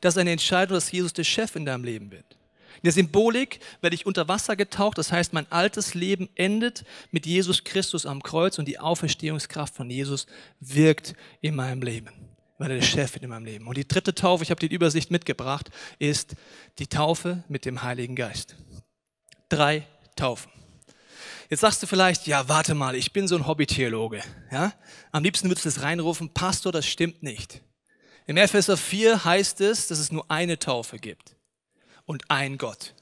[0.01, 2.38] Das ist eine Entscheidung, dass Jesus der Chef in deinem Leben wird.
[2.77, 7.25] In der Symbolik werde ich unter Wasser getaucht, das heißt, mein altes Leben endet mit
[7.25, 10.27] Jesus Christus am Kreuz und die Auferstehungskraft von Jesus
[10.61, 12.13] wirkt in meinem Leben,
[12.57, 13.67] weil er der Chef in meinem Leben.
[13.67, 16.35] Und die dritte Taufe, ich habe die Übersicht mitgebracht, ist
[16.77, 18.55] die Taufe mit dem Heiligen Geist.
[19.49, 20.51] Drei Taufen.
[21.49, 24.21] Jetzt sagst du vielleicht, ja, warte mal, ich bin so ein Hobbytheologe.
[24.51, 24.71] Ja?
[25.11, 27.61] Am liebsten würdest du es reinrufen, Pastor, das stimmt nicht.
[28.25, 31.38] Im Epheser 4 heißt es, dass es nur eine Taufe gibt
[32.09, 32.95] und ein Gott.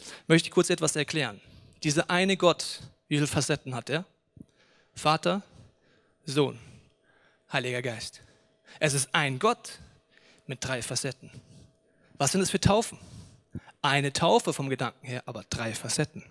[0.00, 1.42] Ich möchte kurz etwas erklären.
[1.82, 4.06] Dieser eine Gott, wie viele Facetten hat er?
[4.94, 5.42] Vater,
[6.24, 6.58] Sohn,
[7.52, 8.22] Heiliger Geist.
[8.78, 9.72] Es ist ein Gott
[10.46, 11.30] mit drei Facetten.
[12.16, 12.96] Was sind es für Taufen?
[13.82, 16.24] Eine Taufe vom Gedanken her, aber drei Facetten.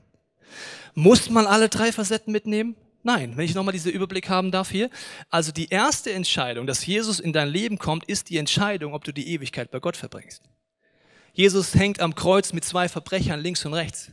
[0.95, 2.75] Muss man alle drei Facetten mitnehmen?
[3.03, 4.89] Nein, wenn ich nochmal diesen Überblick haben darf hier.
[5.29, 9.13] Also die erste Entscheidung, dass Jesus in dein Leben kommt, ist die Entscheidung, ob du
[9.13, 10.48] die Ewigkeit bei Gott verbringst.
[11.33, 14.11] Jesus hängt am Kreuz mit zwei Verbrechern links und rechts.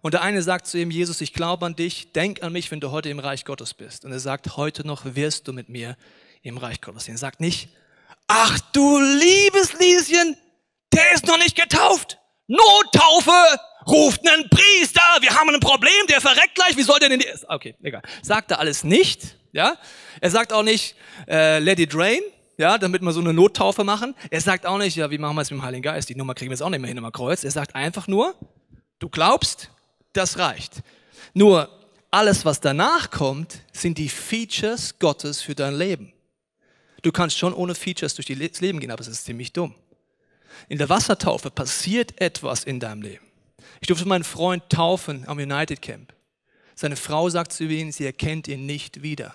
[0.00, 2.80] Und der eine sagt zu ihm, Jesus, ich glaube an dich, denk an mich, wenn
[2.80, 4.04] du heute im Reich Gottes bist.
[4.04, 5.96] Und er sagt, heute noch wirst du mit mir
[6.42, 7.16] im Reich Gottes sein.
[7.16, 7.68] Er sagt nicht,
[8.26, 10.36] ach du liebes Lieschen,
[10.92, 12.18] der ist noch nicht getauft.
[12.46, 17.22] Nottaufe, ruft einen Priester, wir haben ein Problem, der verreckt gleich, wie soll der denn.
[17.48, 18.02] Okay, egal.
[18.22, 19.76] Sagt er alles nicht, ja.
[20.20, 20.94] Er sagt auch nicht,
[21.28, 22.22] äh, let it rain,
[22.58, 24.14] ja, damit wir so eine Nottaufe machen.
[24.30, 26.08] Er sagt auch nicht, ja, wie machen wir es mit dem Heiligen Geist?
[26.08, 27.44] Die Nummer kriegen wir jetzt auch nicht mehr hin im Kreuz.
[27.44, 28.34] Er sagt einfach nur,
[28.98, 29.70] du glaubst,
[30.12, 30.82] das reicht.
[31.34, 31.70] Nur
[32.10, 36.12] alles, was danach kommt, sind die Features Gottes für dein Leben.
[37.02, 39.74] Du kannst schon ohne Features durch das Leben gehen, aber es ist ziemlich dumm.
[40.68, 43.24] In der Wassertaufe passiert etwas in deinem Leben.
[43.80, 46.12] Ich durfte meinen Freund taufen am United Camp.
[46.74, 49.34] Seine Frau sagt zu ihm, sie erkennt ihn nicht wieder.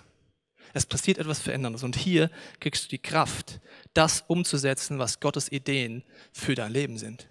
[0.73, 3.59] Es passiert etwas Veränderndes und hier kriegst du die Kraft,
[3.93, 7.27] das umzusetzen, was Gottes Ideen für dein Leben sind.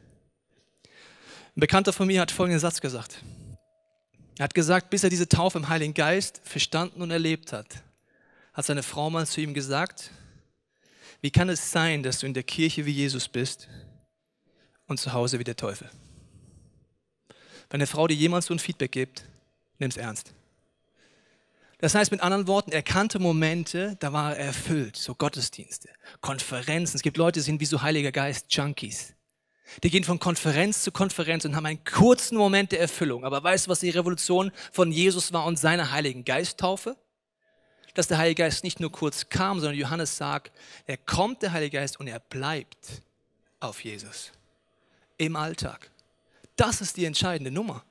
[1.56, 3.22] Ein Bekannter von mir hat folgenden Satz gesagt.
[4.38, 7.82] Er hat gesagt, bis er diese Taufe im Heiligen Geist verstanden und erlebt hat,
[8.52, 10.10] hat seine Frau mal zu ihm gesagt,
[11.20, 13.68] wie kann es sein, dass du in der Kirche wie Jesus bist
[14.86, 15.90] und zu Hause wie der Teufel?
[17.70, 19.24] Wenn eine Frau dir jemals so ein Feedback gibt,
[19.78, 20.32] nimm es ernst.
[21.82, 25.88] Das heißt mit anderen Worten, er kannte Momente, da war er erfüllt, so Gottesdienste,
[26.20, 26.94] Konferenzen.
[26.94, 29.14] Es gibt Leute, die sind wie so Heiliger Geist Junkies.
[29.82, 33.24] Die gehen von Konferenz zu Konferenz und haben einen kurzen Moment der Erfüllung.
[33.24, 36.96] Aber weißt du, was die Revolution von Jesus war und seiner Heiligen Geisttaufe?
[37.94, 40.50] dass der Heilige Geist nicht nur kurz kam, sondern Johannes sagt,
[40.86, 43.02] er kommt, der Heilige Geist, und er bleibt
[43.60, 44.32] auf Jesus.
[45.18, 45.90] Im Alltag.
[46.56, 47.84] Das ist die entscheidende Nummer.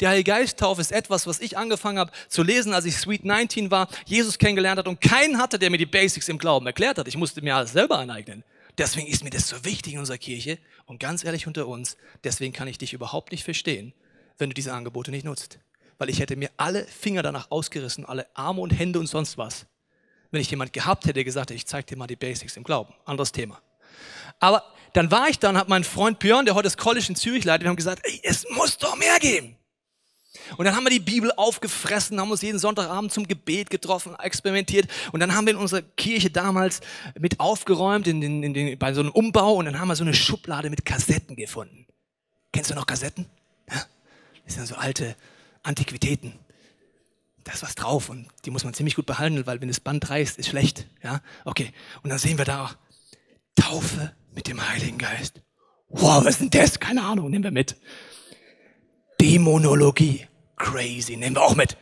[0.00, 3.70] Die Heilige Geisttaufe ist etwas, was ich angefangen habe zu lesen, als ich Sweet 19
[3.70, 7.08] war, Jesus kennengelernt hat und keinen hatte, der mir die Basics im Glauben erklärt hat.
[7.08, 8.44] Ich musste mir alles selber aneignen.
[8.78, 12.54] Deswegen ist mir das so wichtig in unserer Kirche und ganz ehrlich unter uns, deswegen
[12.54, 13.92] kann ich dich überhaupt nicht verstehen,
[14.38, 15.58] wenn du diese Angebote nicht nutzt.
[15.98, 19.66] Weil ich hätte mir alle Finger danach ausgerissen, alle Arme und Hände und sonst was.
[20.30, 22.64] Wenn ich jemand gehabt hätte, der gesagt hätte, ich zeige dir mal die Basics im
[22.64, 22.94] Glauben.
[23.04, 23.60] Anderes Thema.
[24.40, 27.16] Aber dann war ich da und habe meinen Freund Björn, der heute das College in
[27.16, 29.56] Zürich leitet, wir haben gesagt, ey, es muss doch mehr geben.
[30.56, 34.88] Und dann haben wir die Bibel aufgefressen, haben uns jeden Sonntagabend zum Gebet getroffen, experimentiert.
[35.12, 36.80] Und dann haben wir in unserer Kirche damals
[37.18, 40.04] mit aufgeräumt in den, in den, bei so einem Umbau und dann haben wir so
[40.04, 41.86] eine Schublade mit Kassetten gefunden.
[42.52, 43.26] Kennst du noch Kassetten?
[43.70, 43.82] Ja?
[44.44, 45.16] Das sind so alte
[45.62, 46.34] Antiquitäten.
[47.44, 50.08] Da ist was drauf und die muss man ziemlich gut behandeln, weil wenn das Band
[50.08, 50.86] reißt, ist schlecht.
[51.02, 51.72] Ja, okay.
[52.02, 52.70] Und dann sehen wir da
[53.56, 55.42] Taufe mit dem Heiligen Geist.
[55.88, 56.80] Wow, was ist denn das?
[56.80, 57.76] Keine Ahnung, nehmen wir mit.
[59.20, 60.26] Dämonologie.
[60.62, 61.76] Crazy, nehmen wir auch mit.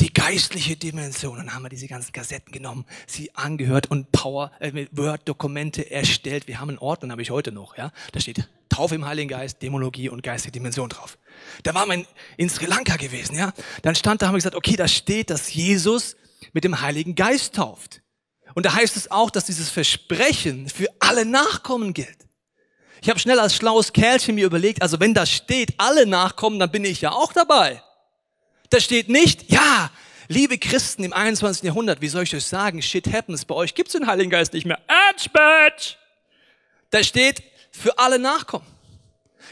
[0.00, 1.36] Die geistliche Dimension.
[1.36, 6.48] Dann haben wir diese ganzen Kassetten genommen, sie angehört und Power, äh, Word-Dokumente erstellt.
[6.48, 7.76] Wir haben einen Ort, den habe ich heute noch.
[7.76, 11.18] Ja, da steht Taufe im Heiligen Geist, Dämonologie und geistige Dimension drauf.
[11.62, 12.06] Da waren wir in,
[12.38, 13.36] in Sri Lanka gewesen.
[13.36, 13.52] Ja,
[13.82, 16.16] dann stand da, haben wir gesagt, okay, da steht, dass Jesus
[16.52, 18.02] mit dem Heiligen Geist tauft.
[18.54, 22.26] Und da heißt es auch, dass dieses Versprechen für alle Nachkommen gilt.
[23.02, 26.70] Ich habe schnell als schlaues Kerlchen mir überlegt, also wenn da steht, alle nachkommen, dann
[26.70, 27.82] bin ich ja auch dabei.
[28.70, 29.90] Da steht nicht, ja,
[30.28, 31.64] liebe Christen im 21.
[31.64, 34.66] Jahrhundert, wie soll ich euch sagen, shit happens, bei euch gibt's den Heiligen Geist nicht
[34.66, 34.78] mehr.
[35.10, 35.94] Edgebadge!
[36.90, 38.66] Da steht, für alle nachkommen.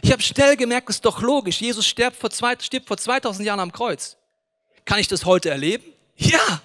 [0.03, 1.61] Ich habe schnell gemerkt, ist doch logisch.
[1.61, 4.17] Jesus stirbt vor, zwei, stirbt vor 2000 Jahren am Kreuz.
[4.85, 5.85] Kann ich das heute erleben?
[6.17, 6.63] Ja.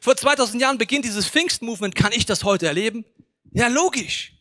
[0.00, 1.94] Vor 2000 Jahren beginnt dieses Pfingst-Movement.
[1.94, 3.04] Kann ich das heute erleben?
[3.52, 4.32] Ja, logisch.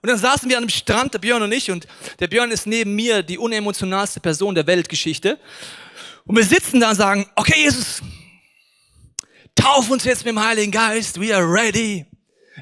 [0.00, 1.86] Und dann saßen wir an einem Strand, der Björn und ich, und
[2.20, 5.38] der Björn ist neben mir die unemotionalste Person der Weltgeschichte.
[6.26, 8.02] Und wir sitzen da und sagen, okay, Jesus,
[9.54, 12.06] tauf uns jetzt mit dem Heiligen Geist, we are ready.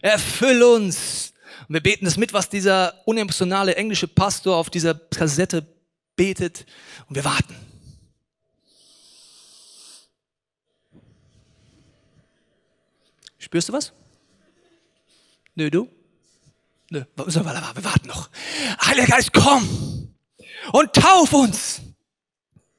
[0.01, 1.33] Erfüll uns.
[1.68, 5.66] Und wir beten das mit, was dieser unemotionale englische Pastor auf dieser Kassette
[6.16, 6.66] betet.
[7.09, 7.55] Und wir warten.
[13.38, 13.92] Spürst du was?
[15.55, 15.88] Nö, du?
[16.90, 18.29] Nö, wir warten noch.
[18.85, 20.14] Heiliger Geist, komm
[20.72, 21.81] und tauf uns.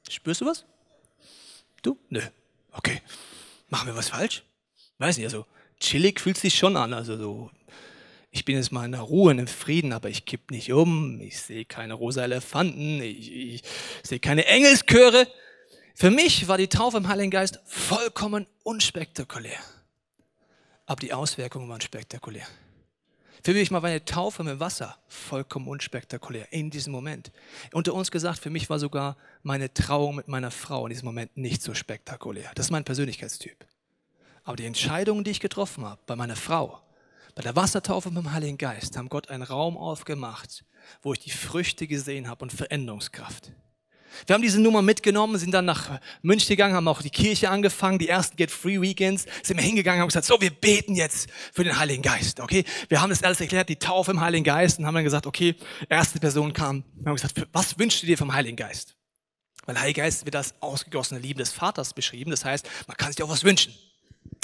[0.08, 0.64] Spürst du was?
[1.84, 1.98] Du?
[2.08, 2.20] Nö.
[2.72, 3.02] Okay.
[3.68, 4.42] Machen wir was falsch?
[4.98, 5.46] Weiß nicht, also
[5.78, 6.92] chillig fühlt sich schon an.
[6.94, 7.50] Also so,
[8.30, 11.20] ich bin jetzt mal in der Ruhe, in dem Frieden, aber ich kipp nicht um.
[11.20, 13.02] Ich sehe keine rosa Elefanten.
[13.02, 13.62] Ich, ich
[14.02, 15.28] sehe keine Engelschöre.
[15.94, 19.58] Für mich war die Taufe im Heiligen Geist vollkommen unspektakulär.
[20.86, 22.46] Aber die Auswirkungen waren spektakulär.
[23.44, 27.30] Für mich war meine Taufe mit Wasser vollkommen unspektakulär in diesem Moment.
[27.74, 31.36] Unter uns gesagt, für mich war sogar meine Trauung mit meiner Frau in diesem Moment
[31.36, 32.50] nicht so spektakulär.
[32.54, 33.66] Das ist mein Persönlichkeitstyp.
[34.44, 36.80] Aber die Entscheidungen, die ich getroffen habe bei meiner Frau,
[37.34, 40.64] bei der Wassertaufe mit dem Heiligen Geist, haben Gott einen Raum aufgemacht,
[41.02, 43.52] wo ich die Früchte gesehen habe und Veränderungskraft.
[44.26, 47.98] Wir haben diese Nummer mitgenommen, sind dann nach München gegangen, haben auch die Kirche angefangen,
[47.98, 51.64] die ersten Get Free Weekends, sind wir hingegangen, haben gesagt, so, wir beten jetzt für
[51.64, 52.64] den Heiligen Geist, okay?
[52.88, 55.54] Wir haben das alles erklärt, die Taufe im Heiligen Geist und haben dann gesagt, okay,
[55.88, 58.94] erste Person kam, wir haben gesagt, was wünschst du dir vom Heiligen Geist?
[59.66, 63.22] Weil Heiliger Geist wird als ausgegossene Liebe des Vaters beschrieben, das heißt, man kann sich
[63.22, 63.74] auch was wünschen.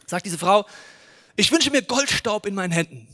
[0.07, 0.67] Sagt diese Frau,
[1.37, 3.09] ich wünsche mir Goldstaub in meinen Händen.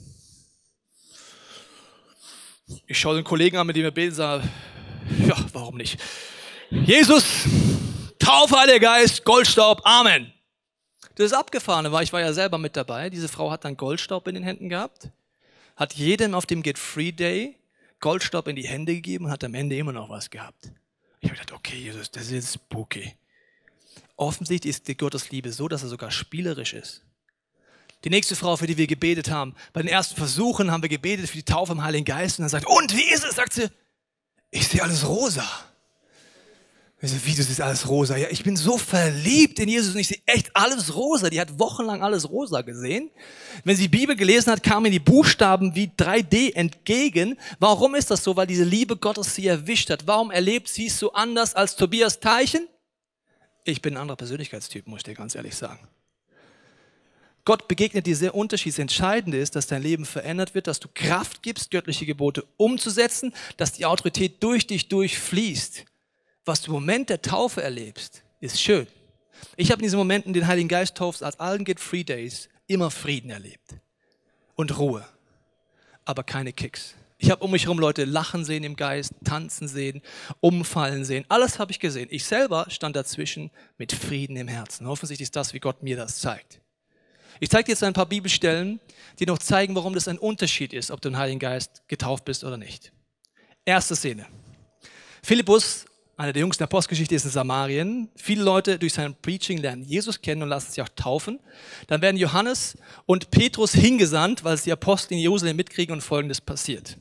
[2.87, 4.49] Ich schaue den Kollegen an, mit dem wir beten, sage,
[5.27, 6.01] ja, warum nicht?
[6.70, 7.24] Jesus,
[8.18, 10.33] Taufe, Heiliger Geist, Goldstaub, Amen.
[11.14, 13.09] Das ist abgefahren, weil ich war ja selber mit dabei.
[13.09, 15.11] Diese Frau hat dann Goldstaub in den Händen gehabt,
[15.76, 17.57] hat jedem auf dem Get Free Day
[18.00, 20.70] Goldstaub in die Hände gegeben und hat am Ende immer noch was gehabt.
[21.20, 23.14] Ich habe gedacht, okay, Jesus, das ist spooky.
[24.16, 27.02] Offensichtlich ist die Gottesliebe so, dass er sogar spielerisch ist.
[28.05, 31.29] Die nächste Frau, für die wir gebetet haben, bei den ersten Versuchen haben wir gebetet
[31.29, 33.37] für die Taufe im Heiligen Geist und dann sagt, und wie ist es?
[33.37, 33.70] Sagt sie,
[34.50, 35.46] ich sehe alles rosa.
[36.99, 38.17] Wie, das ist alles rosa.
[38.17, 41.29] Ja, ich bin so verliebt in Jesus und ich sehe echt alles rosa.
[41.29, 43.11] Die hat wochenlang alles rosa gesehen.
[43.65, 47.39] Wenn sie die Bibel gelesen hat, kamen die Buchstaben wie 3D entgegen.
[47.59, 48.35] Warum ist das so?
[48.35, 50.07] Weil diese Liebe Gottes sie erwischt hat.
[50.07, 52.67] Warum erlebt sie es so anders als Tobias Teichen?
[53.65, 55.87] Ich bin ein anderer Persönlichkeitstyp, muss ich dir ganz ehrlich sagen.
[57.45, 58.77] Gott begegnet dir sehr unterschiedlich.
[58.77, 63.35] Das Entscheidende ist, dass dein Leben verändert wird, dass du Kraft gibst, göttliche Gebote umzusetzen,
[63.59, 65.85] dass die Autorität durch dich durchfließt
[66.47, 68.87] was du im Moment der Taufe erlebst, ist schön.
[69.57, 72.91] Ich habe in diesen Momenten den Heiligen Geist taufst als allen Get Free Days immer
[72.91, 73.77] Frieden erlebt
[74.55, 75.07] und Ruhe,
[76.05, 76.95] aber keine Kicks.
[77.19, 80.03] Ich habe um mich herum Leute lachen sehen im Geist, tanzen sehen,
[80.41, 81.25] umfallen sehen.
[81.29, 82.09] Alles habe ich gesehen.
[82.11, 84.87] Ich selber stand dazwischen mit Frieden im Herzen.
[84.87, 86.61] Offensichtlich ist das, wie Gott mir das zeigt.
[87.41, 88.81] Ich zeige dir jetzt ein paar Bibelstellen,
[89.19, 92.45] die noch zeigen, warum das ein Unterschied ist, ob du im Heiligen Geist getauft bist
[92.45, 92.93] oder nicht.
[93.65, 94.27] Erste Szene.
[95.23, 98.09] Philippus einer der jüngsten Apostelgeschichte ist in Samarien.
[98.16, 101.40] Viele Leute durch sein Preaching lernen Jesus kennen und lassen sich auch taufen.
[101.88, 106.40] Dann werden Johannes und Petrus hingesandt, weil es die Apostel in Jerusalem mitkriegen und Folgendes
[106.40, 106.96] passiert.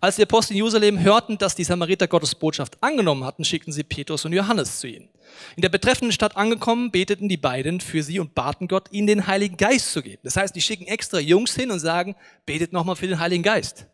[0.00, 3.84] Als die Apostel in Jerusalem hörten, dass die Samariter Gottes Botschaft angenommen hatten, schickten sie
[3.84, 5.08] Petrus und Johannes zu ihnen.
[5.56, 9.26] In der betreffenden Stadt angekommen, beteten die beiden für sie und baten Gott, ihnen den
[9.26, 10.20] Heiligen Geist zu geben.
[10.24, 13.86] Das heißt, die schicken extra Jungs hin und sagen, betet nochmal für den Heiligen Geist.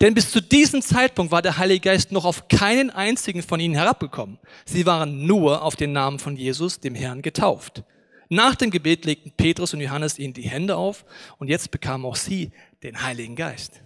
[0.00, 3.74] Denn bis zu diesem Zeitpunkt war der Heilige Geist noch auf keinen einzigen von ihnen
[3.74, 4.38] herabgekommen.
[4.64, 7.82] Sie waren nur auf den Namen von Jesus, dem Herrn, getauft.
[8.28, 11.04] Nach dem Gebet legten Petrus und Johannes ihnen die Hände auf
[11.38, 13.80] und jetzt bekamen auch sie den Heiligen Geist.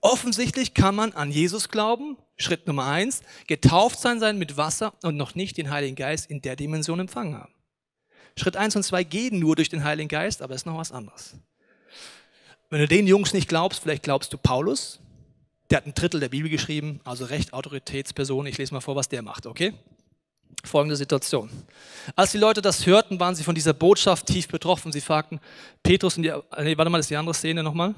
[0.00, 5.16] Offensichtlich kann man an Jesus glauben, Schritt Nummer eins, getauft sein sein mit Wasser und
[5.16, 7.52] noch nicht den Heiligen Geist in der Dimension empfangen haben.
[8.38, 11.36] Schritt eins und zwei gehen nur durch den Heiligen Geist, aber ist noch was anderes.
[12.68, 14.98] Wenn du den Jungs nicht glaubst, vielleicht glaubst du Paulus.
[15.70, 18.46] Der hat ein Drittel der Bibel geschrieben, also recht Autoritätsperson.
[18.46, 19.72] Ich lese mal vor, was der macht, okay?
[20.64, 21.48] Folgende Situation.
[22.16, 24.90] Als die Leute das hörten, waren sie von dieser Botschaft tief betroffen.
[24.90, 25.40] Sie fragten
[25.82, 27.94] Petrus und die, nee, warte mal, das ist die andere Szene nochmal.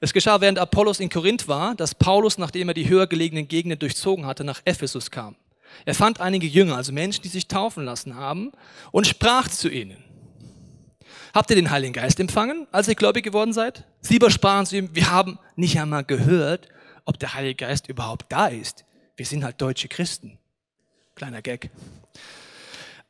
[0.00, 3.78] Es geschah, während Apollos in Korinth war, dass Paulus, nachdem er die höher gelegenen Gegenden
[3.78, 5.36] durchzogen hatte, nach Ephesus kam.
[5.84, 8.52] Er fand einige Jünger, also Menschen, die sich taufen lassen haben,
[8.92, 10.07] und sprach zu ihnen.
[11.34, 13.84] Habt ihr den Heiligen Geist empfangen, als ihr gläubig geworden seid?
[14.00, 16.68] Sie übersprachen zu ihm, wir haben nicht einmal gehört,
[17.04, 18.84] ob der Heilige Geist überhaupt da ist.
[19.16, 20.38] Wir sind halt deutsche Christen.
[21.14, 21.70] Kleiner Gag.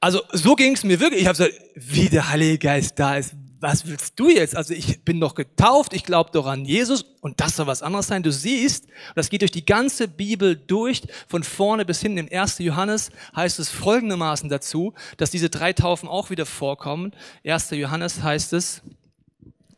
[0.01, 1.23] Also so ging es mir wirklich.
[1.23, 4.57] Ich habe gesagt, wie der Heilige Geist da ist, was willst du jetzt?
[4.57, 8.07] Also ich bin doch getauft, ich glaube doch an Jesus und das soll was anderes
[8.07, 8.23] sein.
[8.23, 12.19] Du siehst, das geht durch die ganze Bibel durch, von vorne bis hinten.
[12.19, 12.59] Im 1.
[12.61, 17.13] Johannes heißt es folgendermaßen dazu, dass diese drei Taufen auch wieder vorkommen.
[17.45, 17.71] 1.
[17.71, 18.83] Johannes heißt es,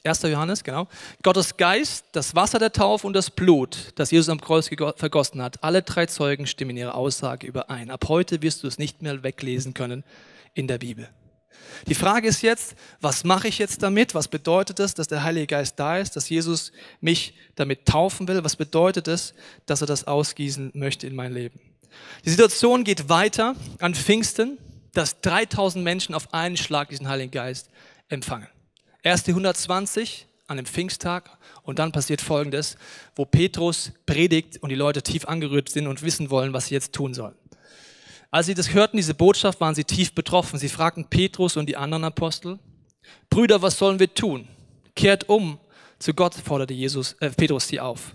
[0.04, 0.22] 1.
[0.22, 0.88] Johannes, genau.
[1.22, 5.62] Gottes Geist, das Wasser der Taufe und das Blut, das Jesus am Kreuz vergossen hat.
[5.62, 7.90] Alle drei Zeugen stimmen ihre Aussage überein.
[7.90, 10.04] Ab heute wirst du es nicht mehr weglesen können
[10.54, 11.08] in der Bibel.
[11.86, 14.14] Die Frage ist jetzt, was mache ich jetzt damit?
[14.14, 18.44] Was bedeutet es, dass der Heilige Geist da ist, dass Jesus mich damit taufen will?
[18.44, 19.34] Was bedeutet es,
[19.66, 21.60] dass er das ausgießen möchte in mein Leben?
[22.24, 24.58] Die Situation geht weiter an Pfingsten,
[24.92, 27.70] dass 3000 Menschen auf einen Schlag diesen Heiligen Geist
[28.08, 28.48] empfangen.
[29.02, 31.30] Erst die 120 an dem Pfingsttag
[31.62, 32.76] und dann passiert Folgendes,
[33.14, 36.92] wo Petrus predigt und die Leute tief angerührt sind und wissen wollen, was sie jetzt
[36.92, 37.34] tun sollen.
[38.30, 40.58] Als sie das hörten, diese Botschaft, waren sie tief betroffen.
[40.58, 42.58] Sie fragten Petrus und die anderen Apostel,
[43.28, 44.46] Brüder, was sollen wir tun?
[44.94, 45.58] Kehrt um
[45.98, 48.14] zu Gott, forderte Jesus, äh, Petrus sie auf.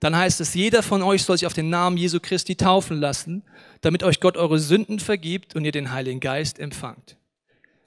[0.00, 3.42] Dann heißt es, jeder von euch soll sich auf den Namen Jesu Christi taufen lassen,
[3.80, 7.16] damit euch Gott eure Sünden vergibt und ihr den Heiligen Geist empfangt.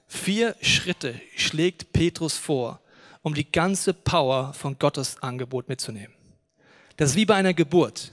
[0.06, 2.80] Vier Schritte schlägt Petrus vor,
[3.22, 6.14] um die ganze Power von Gottes Angebot mitzunehmen.
[6.96, 8.12] Das ist wie bei einer Geburt.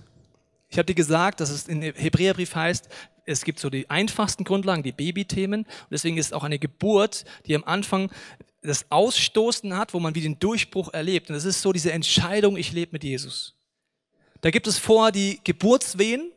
[0.70, 2.90] Ich habe dir gesagt, dass es in Hebräerbrief heißt,
[3.26, 5.62] es gibt so die einfachsten Grundlagen, die Babythemen.
[5.62, 8.12] Und deswegen ist auch eine Geburt, die am Anfang
[8.62, 11.30] das Ausstoßen hat, wo man wie den Durchbruch erlebt.
[11.30, 13.56] Und das ist so diese Entscheidung, ich lebe mit Jesus.
[14.42, 16.32] Da gibt es vorher die Geburtswehen.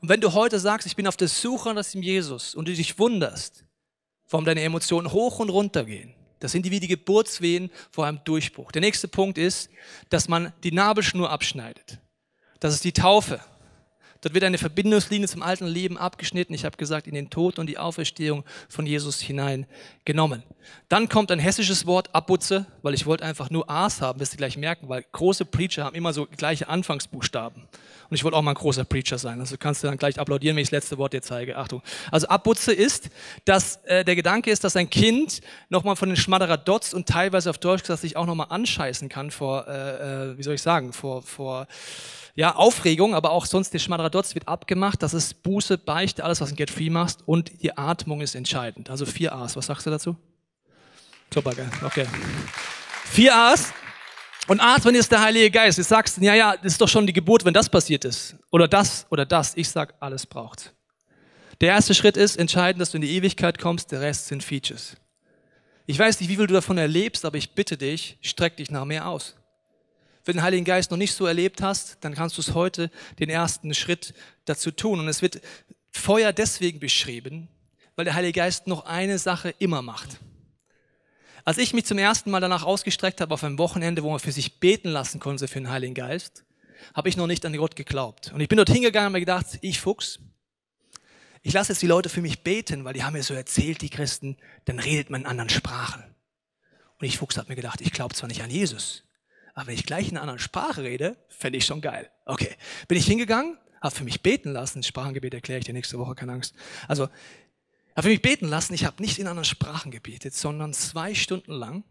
[0.00, 2.74] Und wenn du heute sagst, ich bin auf der Suche nach dem Jesus und du
[2.74, 3.64] dich wunderst,
[4.28, 8.24] warum deine Emotionen hoch und runter gehen, das sind die wie die Geburtswehen vor einem
[8.24, 8.72] Durchbruch.
[8.72, 9.70] Der nächste Punkt ist,
[10.08, 11.98] dass man die Nabelschnur abschneidet.
[12.60, 13.40] Das ist die Taufe.
[14.22, 16.52] Dort wird eine Verbindungslinie zum alten Leben abgeschnitten.
[16.52, 20.42] Ich habe gesagt, in den Tod und die Auferstehung von Jesus hineingenommen.
[20.88, 24.36] Dann kommt ein hessisches Wort, Abutze, weil ich wollte einfach nur A's haben, wirst du
[24.36, 27.62] gleich merken, weil große Preacher haben immer so gleiche Anfangsbuchstaben.
[28.10, 29.40] Und ich wollte auch mal ein großer Preacher sein.
[29.40, 31.56] Also kannst du dann gleich applaudieren, wenn ich das letzte Wort dir zeige.
[31.56, 31.80] Achtung.
[32.10, 33.08] Also Abutze ist,
[33.44, 37.58] dass äh, der Gedanke ist, dass ein Kind nochmal von den Schmaderadotz und teilweise auf
[37.58, 41.22] Deutsch gesagt sich auch nochmal anscheißen kann vor, äh, äh, wie soll ich sagen, vor,
[41.22, 41.68] vor
[42.40, 45.02] ja, Aufregung, aber auch sonst der Schmadradotz wird abgemacht.
[45.02, 47.20] Das ist Buße, Beichte, alles, was du Get Free machst.
[47.26, 48.88] Und die Atmung ist entscheidend.
[48.88, 49.56] Also vier A's.
[49.56, 50.16] Was sagst du dazu?
[51.34, 51.70] Super, geil.
[51.84, 52.06] Okay.
[53.04, 53.74] Vier A's.
[54.48, 55.76] Und atmen ist der Heilige Geist.
[55.76, 58.34] Du sagst, ja, ja, das ist doch schon die Geburt, wenn das passiert ist.
[58.50, 59.54] Oder das oder das.
[59.54, 60.72] Ich sag, alles braucht.
[61.60, 63.92] Der erste Schritt ist entscheidend, dass du in die Ewigkeit kommst.
[63.92, 64.96] Der Rest sind Features.
[65.84, 68.86] Ich weiß nicht, wie viel du davon erlebst, aber ich bitte dich, streck dich nach
[68.86, 69.36] mehr aus.
[70.30, 72.88] Wenn den Heiligen Geist noch nicht so erlebt hast, dann kannst du es heute
[73.18, 74.14] den ersten Schritt
[74.44, 75.00] dazu tun.
[75.00, 75.40] Und es wird
[75.90, 77.48] Feuer deswegen beschrieben,
[77.96, 80.20] weil der Heilige Geist noch eine Sache immer macht.
[81.44, 84.30] Als ich mich zum ersten Mal danach ausgestreckt habe auf einem Wochenende, wo man für
[84.30, 86.44] sich beten lassen konnte für den Heiligen Geist,
[86.94, 88.30] habe ich noch nicht an Gott geglaubt.
[88.32, 90.20] Und ich bin dort hingegangen und mir gedacht, ich Fuchs,
[91.42, 93.90] ich lasse jetzt die Leute für mich beten, weil die haben mir so erzählt, die
[93.90, 96.04] Christen, dann redet man in anderen Sprachen.
[97.00, 99.02] Und ich Fuchs habe mir gedacht, ich glaube zwar nicht an Jesus,
[99.54, 102.10] aber wenn ich gleich in einer anderen Sprache rede, fände ich schon geil.
[102.26, 102.56] Okay,
[102.88, 104.82] bin ich hingegangen, habe für mich beten lassen.
[104.82, 106.54] Sprachengebet erkläre ich dir nächste Woche, keine Angst.
[106.88, 107.04] Also,
[107.96, 108.74] habe für mich beten lassen.
[108.74, 111.84] Ich habe nicht in anderen Sprachen gebetet, sondern zwei Stunden lang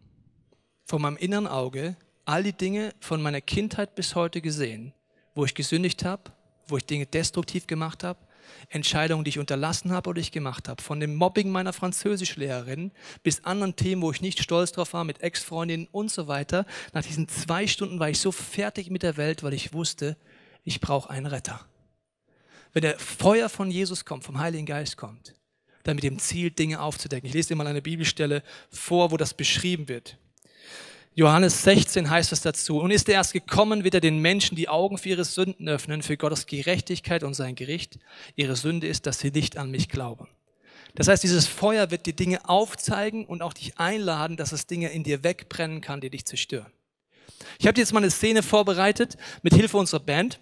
[0.84, 4.92] vor meinem inneren Auge all die Dinge von meiner Kindheit bis heute gesehen,
[5.34, 6.32] wo ich gesündigt habe,
[6.66, 8.20] wo ich Dinge destruktiv gemacht habe,
[8.68, 10.82] Entscheidungen, die ich unterlassen habe oder ich gemacht habe.
[10.82, 15.22] Von dem Mobbing meiner Französischlehrerin bis anderen Themen, wo ich nicht stolz drauf war, mit
[15.22, 16.66] Ex-Freundinnen und so weiter.
[16.92, 20.16] Nach diesen zwei Stunden war ich so fertig mit der Welt, weil ich wusste,
[20.64, 21.64] ich brauche einen Retter.
[22.72, 25.34] Wenn der Feuer von Jesus kommt, vom Heiligen Geist kommt,
[25.82, 27.26] dann mit dem Ziel, Dinge aufzudecken.
[27.26, 30.18] Ich lese dir mal eine Bibelstelle vor, wo das beschrieben wird.
[31.14, 34.68] Johannes 16 heißt es dazu, und ist er erst gekommen, wird er den Menschen die
[34.68, 37.98] Augen für ihre Sünden öffnen, für Gottes Gerechtigkeit und sein Gericht.
[38.36, 40.28] Ihre Sünde ist, dass sie nicht an mich glauben.
[40.94, 44.90] Das heißt, dieses Feuer wird die Dinge aufzeigen und auch dich einladen, dass es Dinge
[44.90, 46.72] in dir wegbrennen kann, die dich zerstören.
[47.58, 50.38] Ich habe jetzt mal eine Szene vorbereitet mit Hilfe unserer Band.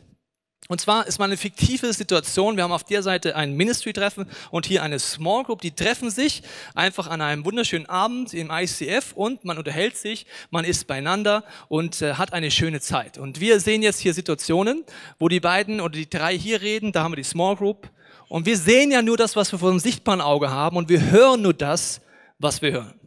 [0.70, 2.56] Und zwar ist mal eine fiktive Situation.
[2.56, 5.62] Wir haben auf der Seite ein Ministry-Treffen und hier eine Small Group.
[5.62, 6.42] Die treffen sich
[6.74, 12.02] einfach an einem wunderschönen Abend im ICF und man unterhält sich, man ist beieinander und
[12.02, 13.16] äh, hat eine schöne Zeit.
[13.16, 14.84] Und wir sehen jetzt hier Situationen,
[15.18, 16.92] wo die beiden oder die drei hier reden.
[16.92, 17.90] Da haben wir die Small Group.
[18.28, 21.10] Und wir sehen ja nur das, was wir vor dem sichtbaren Auge haben und wir
[21.10, 22.02] hören nur das,
[22.38, 23.00] was wir hören.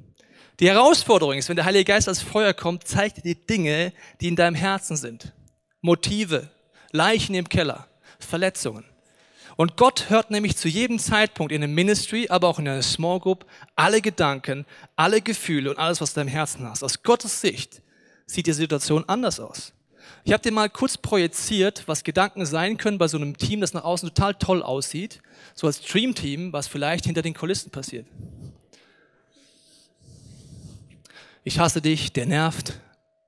[0.60, 4.30] Die Herausforderung ist, wenn der Heilige Geist als Feuer kommt, zeigt er die Dinge, die
[4.30, 5.32] in deinem Herzen sind.
[5.82, 6.50] Motive,
[6.91, 7.88] Leichen im Keller,
[8.19, 8.86] Verletzungen.
[9.58, 13.19] Und Gott hört nämlich zu jedem Zeitpunkt in einem Ministry, aber auch in einer Small
[13.19, 16.84] Group alle Gedanken, alle Gefühle und alles, was du im Herzen hast.
[16.84, 17.82] Aus Gottes Sicht
[18.25, 19.73] sieht die Situation anders aus.
[20.23, 23.73] Ich habe dir mal kurz projiziert, was Gedanken sein können bei so einem Team, das
[23.73, 25.21] nach außen total toll aussieht,
[25.54, 28.06] so als Dream Team, was vielleicht hinter den Kulissen passiert.
[31.43, 32.80] Ich hasse dich, der nervt,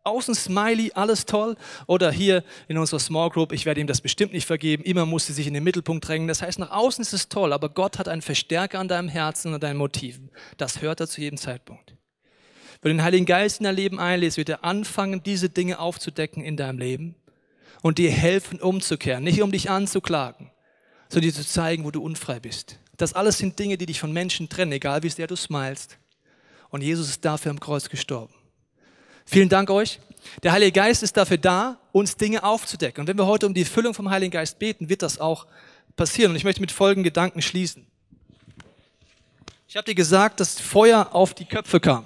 [0.04, 1.56] Außen Smiley, alles toll.
[1.88, 4.84] Oder hier in unserer Small Group, ich werde ihm das bestimmt nicht vergeben.
[4.84, 6.28] Immer muss sie sich in den Mittelpunkt drängen.
[6.28, 9.54] Das heißt, nach außen ist es toll, aber Gott hat einen Verstärker an deinem Herzen
[9.54, 10.30] und deinen Motiven.
[10.58, 11.96] Das hört er zu jedem Zeitpunkt.
[12.82, 16.44] Wenn du den Heiligen Geist in dein Leben einlädst, wird er anfangen, diese Dinge aufzudecken
[16.44, 17.16] in deinem Leben
[17.82, 19.24] und dir helfen, umzukehren.
[19.24, 20.52] Nicht um dich anzuklagen,
[21.08, 22.80] sondern dir zu zeigen, wo du unfrei bist.
[22.98, 25.98] Das alles sind Dinge, die dich von Menschen trennen, egal wie sehr du smilest.
[26.70, 28.34] Und Jesus ist dafür am Kreuz gestorben.
[29.26, 30.00] Vielen Dank euch.
[30.42, 33.02] Der Heilige Geist ist dafür da, uns Dinge aufzudecken.
[33.02, 35.46] Und wenn wir heute um die Füllung vom Heiligen Geist beten, wird das auch
[35.96, 36.32] passieren.
[36.32, 37.86] Und ich möchte mit folgenden Gedanken schließen.
[39.68, 42.06] Ich habe dir gesagt, dass Feuer auf die Köpfe kam.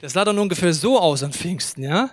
[0.00, 2.10] Das sah dann ungefähr so aus an Pfingsten, ja?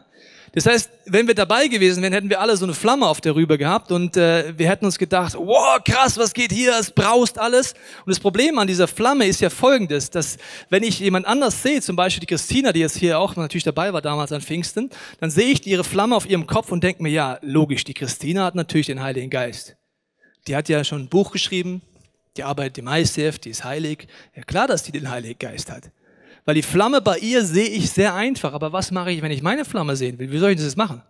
[0.55, 3.35] Das heißt, wenn wir dabei gewesen wären, hätten wir alle so eine Flamme auf der
[3.35, 6.79] Rübe gehabt und äh, wir hätten uns gedacht, wow, krass, was geht hier?
[6.79, 7.73] Es braust alles.
[8.05, 10.37] Und das Problem an dieser Flamme ist ja folgendes, dass
[10.69, 13.91] wenn ich jemand anders sehe, zum Beispiel die Christina, die jetzt hier auch natürlich dabei
[13.91, 14.89] war damals an Pfingsten,
[15.19, 18.45] dann sehe ich ihre Flamme auf ihrem Kopf und denke mir, ja, logisch, die Christina
[18.45, 19.75] hat natürlich den Heiligen Geist.
[20.47, 21.81] Die hat ja schon ein Buch geschrieben,
[22.37, 24.07] die arbeitet im ICF, die ist heilig.
[24.33, 25.91] Ja klar, dass die den Heiligen Geist hat.
[26.45, 28.53] Weil die Flamme bei ihr sehe ich sehr einfach.
[28.53, 30.31] Aber was mache ich, wenn ich meine Flamme sehen will?
[30.31, 31.01] Wie soll ich das machen?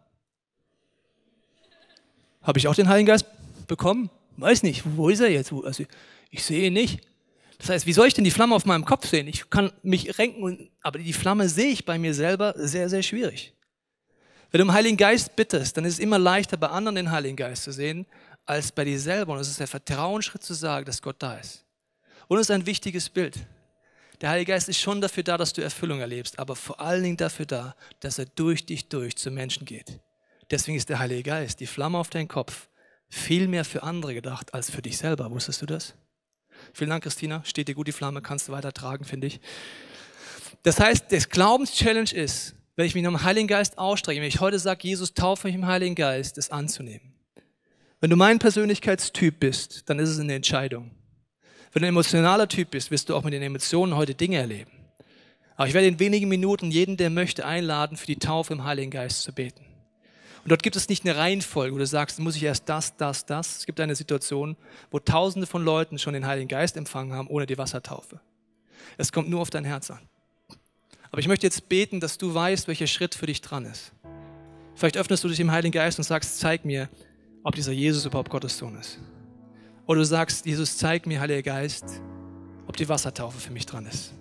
[2.41, 3.25] Habe ich auch den Heiligen Geist
[3.67, 4.09] bekommen?
[4.37, 4.83] Weiß nicht.
[4.85, 5.51] Wo ist er jetzt?
[5.51, 5.83] Also,
[6.29, 7.01] ich sehe ihn nicht.
[7.57, 9.27] Das heißt, wie soll ich denn die Flamme auf meinem Kopf sehen?
[9.27, 13.53] Ich kann mich renken, aber die Flamme sehe ich bei mir selber sehr, sehr schwierig.
[14.51, 17.35] Wenn du um Heiligen Geist bittest, dann ist es immer leichter, bei anderen den Heiligen
[17.35, 18.05] Geist zu sehen,
[18.45, 19.33] als bei dir selber.
[19.33, 21.65] Und es ist der Vertrauensschritt zu sagen, dass Gott da ist.
[22.27, 23.37] Und es ist ein wichtiges Bild.
[24.21, 27.17] Der Heilige Geist ist schon dafür da, dass du Erfüllung erlebst, aber vor allen Dingen
[27.17, 29.99] dafür da, dass er durch dich durch zu Menschen geht.
[30.51, 32.69] Deswegen ist der Heilige Geist, die Flamme auf deinen Kopf,
[33.09, 35.29] viel mehr für andere gedacht als für dich selber.
[35.31, 35.95] Wusstest du das?
[36.73, 37.43] Vielen Dank, Christina.
[37.43, 39.39] Steht dir gut die Flamme, kannst du weitertragen, finde ich.
[40.63, 44.39] Das heißt, das Glaubenschallenge ist, wenn ich mich nach dem Heiligen Geist ausstrecke, wenn ich
[44.39, 47.13] heute sage, Jesus, taufe mich im Heiligen Geist, es anzunehmen.
[48.01, 50.91] Wenn du mein Persönlichkeitstyp bist, dann ist es eine Entscheidung.
[51.75, 54.71] Wenn du ein emotionaler Typ bist, wirst du auch mit den Emotionen heute Dinge erleben.
[55.57, 58.91] Aber ich werde in wenigen Minuten jeden, der möchte, einladen, für die Taufe im Heiligen
[58.91, 59.65] Geist zu beten.
[60.45, 63.25] Und dort gibt es nicht eine Reihenfolge, wo du sagst, muss ich erst das, das,
[63.25, 63.57] das.
[63.57, 64.55] Es gibt eine Situation,
[64.89, 68.21] wo Tausende von Leuten schon den Heiligen Geist empfangen haben, ohne die Wassertaufe.
[68.97, 69.99] Es kommt nur auf dein Herz an.
[71.11, 73.91] Aber ich möchte jetzt beten, dass du weißt, welcher Schritt für dich dran ist.
[74.75, 76.87] Vielleicht öffnest du dich im Heiligen Geist und sagst, zeig mir,
[77.43, 78.97] ob dieser Jesus überhaupt Gottes Sohn ist.
[79.87, 81.85] Oder du sagst, Jesus, zeig mir, Heiliger Geist,
[82.67, 84.13] ob die Wassertaufe für mich dran ist.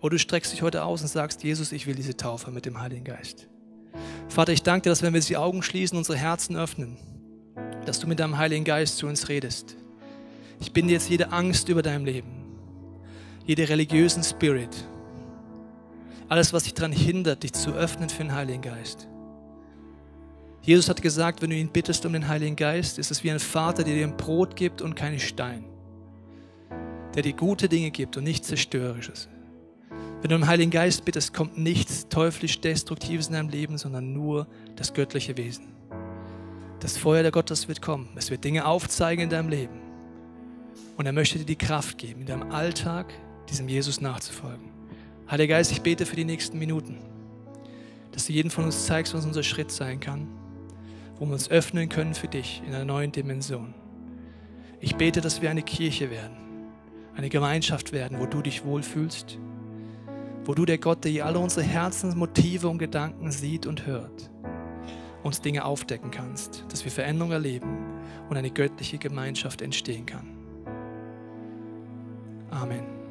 [0.00, 2.80] Oder du streckst dich heute aus und sagst, Jesus, ich will diese Taufe mit dem
[2.80, 3.48] Heiligen Geist.
[4.28, 6.96] Vater, ich danke dir, dass wenn wir die Augen schließen, unsere Herzen öffnen,
[7.84, 9.76] dass du mit deinem Heiligen Geist zu uns redest.
[10.60, 12.44] Ich binde jetzt jede Angst über deinem Leben,
[13.44, 14.70] jede religiösen Spirit,
[16.28, 19.08] alles, was dich daran hindert, dich zu öffnen für den Heiligen Geist.
[20.62, 23.40] Jesus hat gesagt, wenn du ihn bittest um den Heiligen Geist, ist es wie ein
[23.40, 25.64] Vater, der dir ein Brot gibt und keine Stein.
[27.14, 29.28] Der dir gute Dinge gibt und nichts Zerstörerisches.
[30.20, 34.12] Wenn du um den Heiligen Geist bittest, kommt nichts teuflisch Destruktives in deinem Leben, sondern
[34.12, 34.46] nur
[34.76, 35.66] das göttliche Wesen.
[36.78, 38.08] Das Feuer der Gottes wird kommen.
[38.14, 39.80] Es wird Dinge aufzeigen in deinem Leben.
[40.96, 43.12] Und er möchte dir die Kraft geben, in deinem Alltag
[43.48, 44.70] diesem Jesus nachzufolgen.
[45.28, 46.98] Heiliger Geist, ich bete für die nächsten Minuten,
[48.12, 50.28] dass du jeden von uns zeigst, was unser Schritt sein kann,
[51.18, 53.74] wo wir uns öffnen können für dich in einer neuen Dimension.
[54.80, 56.36] Ich bete, dass wir eine Kirche werden,
[57.14, 59.38] eine Gemeinschaft werden, wo du dich wohlfühlst,
[60.44, 64.30] wo du der Gott, der alle unsere Herzensmotive und Gedanken sieht und hört,
[65.22, 70.26] uns Dinge aufdecken kannst, dass wir Veränderung erleben und eine göttliche Gemeinschaft entstehen kann.
[72.50, 73.01] Amen.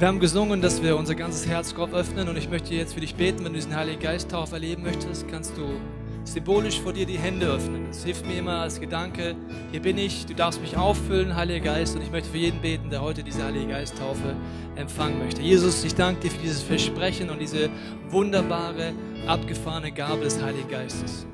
[0.00, 3.00] Wir haben gesungen, dass wir unser ganzes Herz Gott öffnen und ich möchte jetzt für
[3.00, 3.44] dich beten.
[3.44, 5.78] Wenn du diesen Heiligen Geist-Tauf erleben möchtest, kannst du
[6.24, 7.84] symbolisch vor dir die Hände öffnen.
[7.88, 9.36] Das hilft mir immer als Gedanke,
[9.70, 12.88] hier bin ich, du darfst mich auffüllen, Heiliger Geist, und ich möchte für jeden beten,
[12.88, 14.36] der heute diese Heilige Geist-Taufe
[14.76, 15.42] empfangen möchte.
[15.42, 17.68] Jesus, ich danke dir für dieses Versprechen und diese
[18.08, 18.94] wunderbare,
[19.26, 21.26] abgefahrene Gabe des Heiligen Geistes.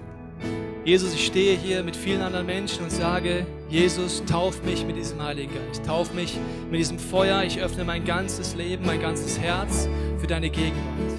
[0.85, 5.21] Jesus, ich stehe hier mit vielen anderen Menschen und sage, Jesus, tauf mich mit diesem
[5.21, 6.39] Heiligen Geist, tauf mich
[6.71, 7.43] mit diesem Feuer.
[7.43, 9.89] Ich öffne mein ganzes Leben, mein ganzes Herz
[10.19, 11.19] für deine Gegenwart.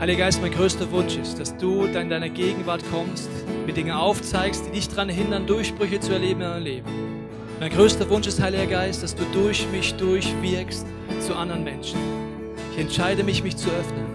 [0.00, 3.30] Heiliger Geist, mein größter Wunsch ist, dass du in deiner Gegenwart kommst,
[3.66, 6.88] mir Dinge aufzeigst, die dich daran hindern, Durchbrüche zu erleben in deinem Leben.
[7.60, 10.84] Mein größter Wunsch ist, Heiliger Geist, dass du durch mich durchwirkst
[11.20, 12.00] zu anderen Menschen.
[12.72, 14.06] Ich entscheide mich, mich zu öffnen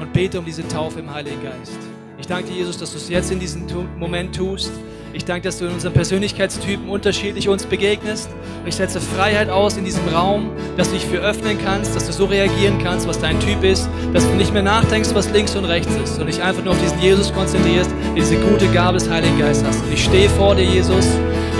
[0.00, 1.78] und bete um diese Taufe im Heiligen Geist.
[2.16, 3.66] Ich danke dir, Jesus, dass du es jetzt in diesem
[3.98, 4.70] Moment tust.
[5.16, 8.28] Ich danke, dass du in unseren Persönlichkeitstypen unterschiedlich uns begegnest.
[8.60, 12.06] Und ich setze Freiheit aus in diesem Raum, dass du dich für öffnen kannst, dass
[12.06, 15.56] du so reagieren kannst, was dein Typ ist, dass du nicht mehr nachdenkst, was links
[15.56, 19.08] und rechts ist, und dich einfach nur auf diesen Jesus konzentrierst, diese gute Gabe des
[19.08, 19.82] Heiligen Geistes hast.
[19.84, 21.06] Und ich stehe vor dir, Jesus.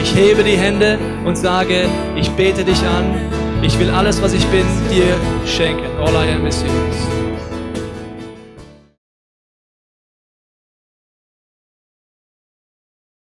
[0.03, 3.15] Ich hebe die Hände und sage, ich bete dich an.
[3.63, 5.87] Ich will alles, was ich bin, dir schenken.
[5.99, 7.16] All I am is yours.